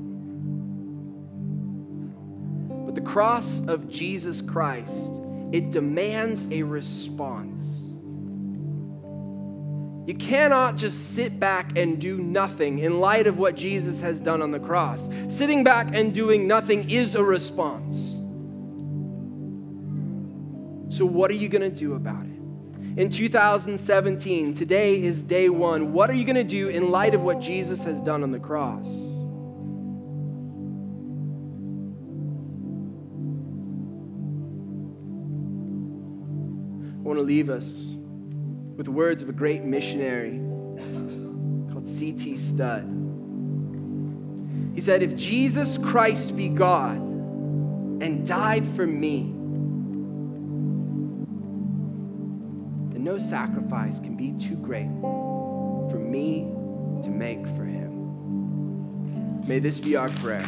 But 2.84 2.94
the 2.94 3.00
cross 3.00 3.60
of 3.66 3.88
Jesus 3.88 4.42
Christ, 4.42 5.14
it 5.52 5.70
demands 5.70 6.44
a 6.50 6.62
response. 6.62 7.89
You 10.10 10.16
cannot 10.16 10.74
just 10.74 11.14
sit 11.14 11.38
back 11.38 11.78
and 11.78 12.00
do 12.00 12.18
nothing 12.18 12.80
in 12.80 12.98
light 12.98 13.28
of 13.28 13.38
what 13.38 13.54
Jesus 13.54 14.00
has 14.00 14.20
done 14.20 14.42
on 14.42 14.50
the 14.50 14.58
cross. 14.58 15.08
Sitting 15.28 15.62
back 15.62 15.90
and 15.94 16.12
doing 16.12 16.48
nothing 16.48 16.90
is 16.90 17.14
a 17.14 17.22
response. 17.22 18.14
So, 20.92 21.06
what 21.06 21.30
are 21.30 21.34
you 21.34 21.48
going 21.48 21.62
to 21.62 21.70
do 21.70 21.94
about 21.94 22.24
it? 22.24 22.98
In 22.98 23.08
2017, 23.08 24.52
today 24.52 25.00
is 25.00 25.22
day 25.22 25.48
one. 25.48 25.92
What 25.92 26.10
are 26.10 26.14
you 26.14 26.24
going 26.24 26.34
to 26.34 26.42
do 26.42 26.70
in 26.70 26.90
light 26.90 27.14
of 27.14 27.22
what 27.22 27.40
Jesus 27.40 27.84
has 27.84 28.00
done 28.00 28.24
on 28.24 28.32
the 28.32 28.40
cross? 28.40 28.88
I 36.98 37.02
want 37.04 37.20
to 37.20 37.22
leave 37.22 37.48
us 37.48 37.94
with 38.80 38.88
words 38.88 39.20
of 39.20 39.28
a 39.28 39.32
great 39.32 39.62
missionary 39.62 40.38
called 41.70 41.86
C.T. 41.86 42.34
Studd. 42.34 42.84
He 44.74 44.80
said, 44.80 45.02
If 45.02 45.14
Jesus 45.16 45.76
Christ 45.76 46.34
be 46.34 46.48
God 46.48 46.96
and 46.96 48.26
died 48.26 48.66
for 48.66 48.86
me, 48.86 49.34
then 52.94 53.04
no 53.04 53.18
sacrifice 53.18 54.00
can 54.00 54.16
be 54.16 54.32
too 54.42 54.56
great 54.56 54.88
for 55.02 55.98
me 55.98 56.48
to 57.02 57.10
make 57.10 57.46
for 57.48 57.66
him. 57.66 59.46
May 59.46 59.58
this 59.58 59.78
be 59.78 59.94
our 59.94 60.08
prayer. 60.08 60.40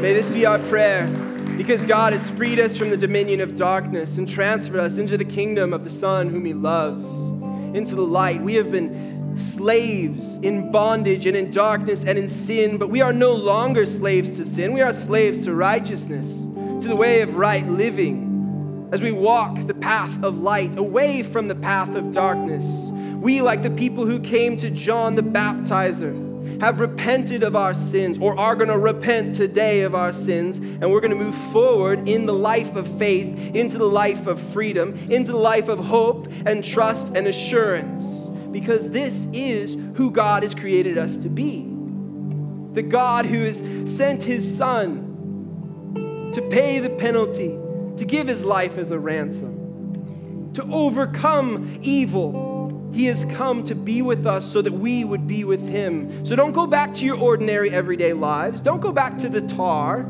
May 0.00 0.12
this 0.12 0.26
be 0.26 0.44
our 0.44 0.58
prayer 0.58 1.08
because 1.56 1.84
God 1.86 2.12
has 2.12 2.30
freed 2.30 2.58
us 2.58 2.76
from 2.76 2.90
the 2.90 2.96
dominion 2.96 3.40
of 3.40 3.54
darkness 3.54 4.18
and 4.18 4.28
transferred 4.28 4.80
us 4.80 4.98
into 4.98 5.16
the 5.16 5.24
kingdom 5.24 5.72
of 5.72 5.84
the 5.84 5.90
Son 5.90 6.28
whom 6.28 6.44
He 6.44 6.52
loves, 6.52 7.06
into 7.76 7.94
the 7.94 8.02
light. 8.02 8.42
We 8.42 8.54
have 8.54 8.72
been 8.72 9.36
slaves 9.36 10.36
in 10.36 10.70
bondage 10.70 11.26
and 11.26 11.36
in 11.36 11.50
darkness 11.50 12.04
and 12.04 12.18
in 12.18 12.28
sin, 12.28 12.76
but 12.78 12.90
we 12.90 13.00
are 13.00 13.12
no 13.12 13.32
longer 13.32 13.86
slaves 13.86 14.32
to 14.32 14.44
sin. 14.44 14.72
We 14.72 14.80
are 14.80 14.92
slaves 14.92 15.44
to 15.44 15.54
righteousness, 15.54 16.40
to 16.42 16.88
the 16.88 16.96
way 16.96 17.20
of 17.20 17.36
right 17.36 17.66
living, 17.66 18.88
as 18.92 19.00
we 19.00 19.12
walk 19.12 19.66
the 19.66 19.74
path 19.74 20.22
of 20.22 20.38
light 20.38 20.76
away 20.76 21.22
from 21.22 21.48
the 21.48 21.54
path 21.54 21.94
of 21.94 22.12
darkness. 22.12 22.90
We, 23.20 23.40
like 23.40 23.62
the 23.62 23.70
people 23.70 24.06
who 24.06 24.20
came 24.20 24.56
to 24.58 24.70
John 24.70 25.14
the 25.14 25.22
Baptizer, 25.22 26.33
have 26.64 26.80
repented 26.80 27.42
of 27.42 27.54
our 27.54 27.74
sins 27.74 28.16
or 28.18 28.38
are 28.40 28.56
going 28.56 28.70
to 28.70 28.78
repent 28.78 29.34
today 29.34 29.82
of 29.82 29.94
our 29.94 30.14
sins, 30.14 30.56
and 30.56 30.90
we're 30.90 31.00
going 31.00 31.10
to 31.10 31.24
move 31.24 31.34
forward 31.52 32.08
in 32.08 32.24
the 32.24 32.32
life 32.32 32.74
of 32.74 32.88
faith, 32.98 33.36
into 33.54 33.76
the 33.76 33.84
life 33.84 34.26
of 34.26 34.40
freedom, 34.40 34.94
into 35.10 35.30
the 35.30 35.36
life 35.36 35.68
of 35.68 35.78
hope 35.78 36.26
and 36.46 36.64
trust 36.64 37.14
and 37.14 37.26
assurance, 37.26 38.06
because 38.50 38.90
this 38.92 39.28
is 39.34 39.76
who 39.96 40.10
God 40.10 40.42
has 40.42 40.54
created 40.54 40.96
us 40.96 41.18
to 41.18 41.28
be. 41.28 41.68
The 42.72 42.82
God 42.82 43.26
who 43.26 43.44
has 43.44 43.58
sent 43.94 44.22
his 44.22 44.56
Son 44.56 46.30
to 46.32 46.40
pay 46.48 46.78
the 46.78 46.88
penalty, 46.88 47.58
to 47.98 48.06
give 48.06 48.26
his 48.26 48.42
life 48.42 48.78
as 48.78 48.90
a 48.90 48.98
ransom, 48.98 50.50
to 50.54 50.62
overcome 50.72 51.78
evil 51.82 52.53
he 52.94 53.06
has 53.06 53.24
come 53.24 53.64
to 53.64 53.74
be 53.74 54.02
with 54.02 54.24
us 54.24 54.52
so 54.52 54.62
that 54.62 54.72
we 54.72 55.02
would 55.02 55.26
be 55.26 55.42
with 55.42 55.60
Him. 55.60 56.24
So 56.24 56.36
don't 56.36 56.52
go 56.52 56.64
back 56.64 56.94
to 56.94 57.04
your 57.04 57.18
ordinary 57.18 57.70
everyday 57.70 58.12
lives. 58.12 58.62
Don't 58.62 58.78
go 58.78 58.92
back 58.92 59.18
to 59.18 59.28
the 59.28 59.40
tar. 59.40 60.04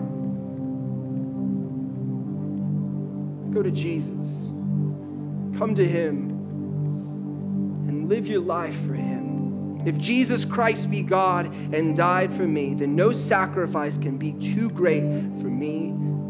Go 3.54 3.62
to 3.62 3.70
Jesus. 3.70 4.42
Come 5.58 5.74
to 5.76 5.88
Him 5.88 6.28
and 7.88 8.10
live 8.10 8.26
your 8.26 8.42
life 8.42 8.78
for 8.84 8.92
Him. 8.92 9.82
If 9.86 9.96
Jesus 9.96 10.44
Christ 10.44 10.90
be 10.90 11.00
God 11.00 11.54
and 11.72 11.96
died 11.96 12.34
for 12.34 12.46
me, 12.46 12.74
then 12.74 12.94
no 12.94 13.12
sacrifice 13.12 13.96
can 13.96 14.18
be 14.18 14.32
too 14.32 14.68
great 14.68 15.00
for 15.00 15.48
me 15.48 15.86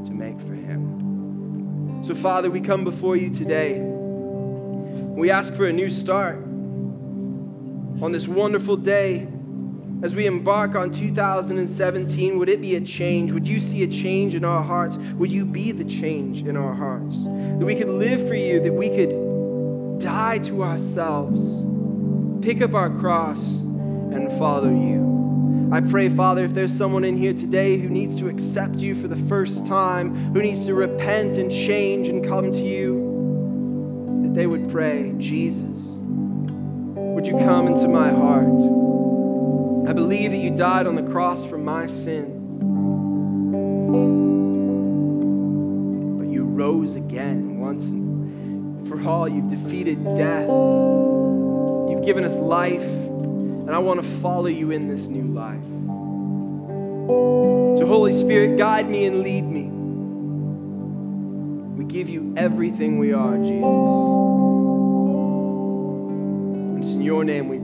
to 0.06 0.12
make 0.12 0.38
for 0.38 0.54
Him. 0.54 2.00
So, 2.04 2.14
Father, 2.14 2.48
we 2.48 2.60
come 2.60 2.84
before 2.84 3.16
you 3.16 3.30
today. 3.30 3.80
We 3.80 5.32
ask 5.32 5.52
for 5.54 5.66
a 5.66 5.72
new 5.72 5.90
start 5.90 6.43
on 8.02 8.12
this 8.12 8.28
wonderful 8.28 8.76
day 8.76 9.28
as 10.02 10.14
we 10.14 10.26
embark 10.26 10.74
on 10.74 10.90
2017. 10.90 12.38
Would 12.38 12.48
it 12.48 12.60
be 12.60 12.76
a 12.76 12.80
change? 12.80 13.32
Would 13.32 13.48
you 13.48 13.58
see 13.60 13.82
a 13.82 13.86
change 13.86 14.34
in 14.34 14.44
our 14.44 14.62
hearts? 14.62 14.96
Would 14.96 15.32
you 15.32 15.46
be 15.46 15.72
the 15.72 15.84
change 15.84 16.42
in 16.42 16.56
our 16.56 16.74
hearts? 16.74 17.24
That 17.24 17.64
we 17.64 17.74
could 17.74 17.88
live 17.88 18.26
for 18.28 18.34
you, 18.34 18.60
that 18.60 18.72
we 18.72 18.88
could 18.90 19.98
die 19.98 20.38
to 20.38 20.62
ourselves, 20.62 21.42
pick 22.44 22.60
up 22.60 22.74
our 22.74 22.90
cross, 22.90 23.60
and 23.60 24.30
follow 24.38 24.68
you. 24.68 25.14
I 25.72 25.80
pray, 25.80 26.08
Father, 26.08 26.44
if 26.44 26.52
there's 26.52 26.76
someone 26.76 27.04
in 27.04 27.16
here 27.16 27.32
today 27.32 27.78
who 27.78 27.88
needs 27.88 28.18
to 28.18 28.28
accept 28.28 28.80
you 28.80 28.94
for 28.94 29.08
the 29.08 29.16
first 29.16 29.66
time, 29.66 30.14
who 30.34 30.42
needs 30.42 30.66
to 30.66 30.74
repent 30.74 31.36
and 31.36 31.50
change 31.50 32.08
and 32.08 32.24
come 32.24 32.50
to 32.50 32.58
you, 32.58 34.22
that 34.22 34.34
they 34.34 34.46
would 34.46 34.68
pray, 34.68 35.14
Jesus, 35.16 35.93
would 37.24 37.32
you 37.32 37.38
come 37.42 37.68
into 37.68 37.88
my 37.88 38.10
heart? 38.10 38.44
I 39.88 39.94
believe 39.94 40.32
that 40.32 40.36
you 40.36 40.54
died 40.54 40.86
on 40.86 40.94
the 40.94 41.02
cross 41.02 41.42
for 41.42 41.56
my 41.56 41.86
sin. 41.86 42.26
But 46.18 46.28
you 46.28 46.44
rose 46.44 46.96
again 46.96 47.58
once 47.58 47.86
and 47.88 48.86
for 48.86 49.02
all. 49.08 49.26
You've 49.26 49.48
defeated 49.48 50.04
death. 50.04 50.48
You've 50.48 52.04
given 52.04 52.24
us 52.24 52.34
life, 52.34 52.82
and 52.82 53.70
I 53.70 53.78
want 53.78 54.02
to 54.02 54.06
follow 54.20 54.48
you 54.48 54.70
in 54.70 54.88
this 54.88 55.06
new 55.06 55.24
life. 55.24 55.64
So, 57.78 57.86
Holy 57.86 58.12
Spirit, 58.12 58.58
guide 58.58 58.90
me 58.90 59.06
and 59.06 59.22
lead 59.22 59.44
me. 59.46 59.70
We 61.82 61.90
give 61.90 62.10
you 62.10 62.34
everything 62.36 62.98
we 62.98 63.14
are, 63.14 63.38
Jesus. 63.38 64.33
In 66.92 67.00
your 67.00 67.24
name 67.24 67.48
we. 67.48 67.63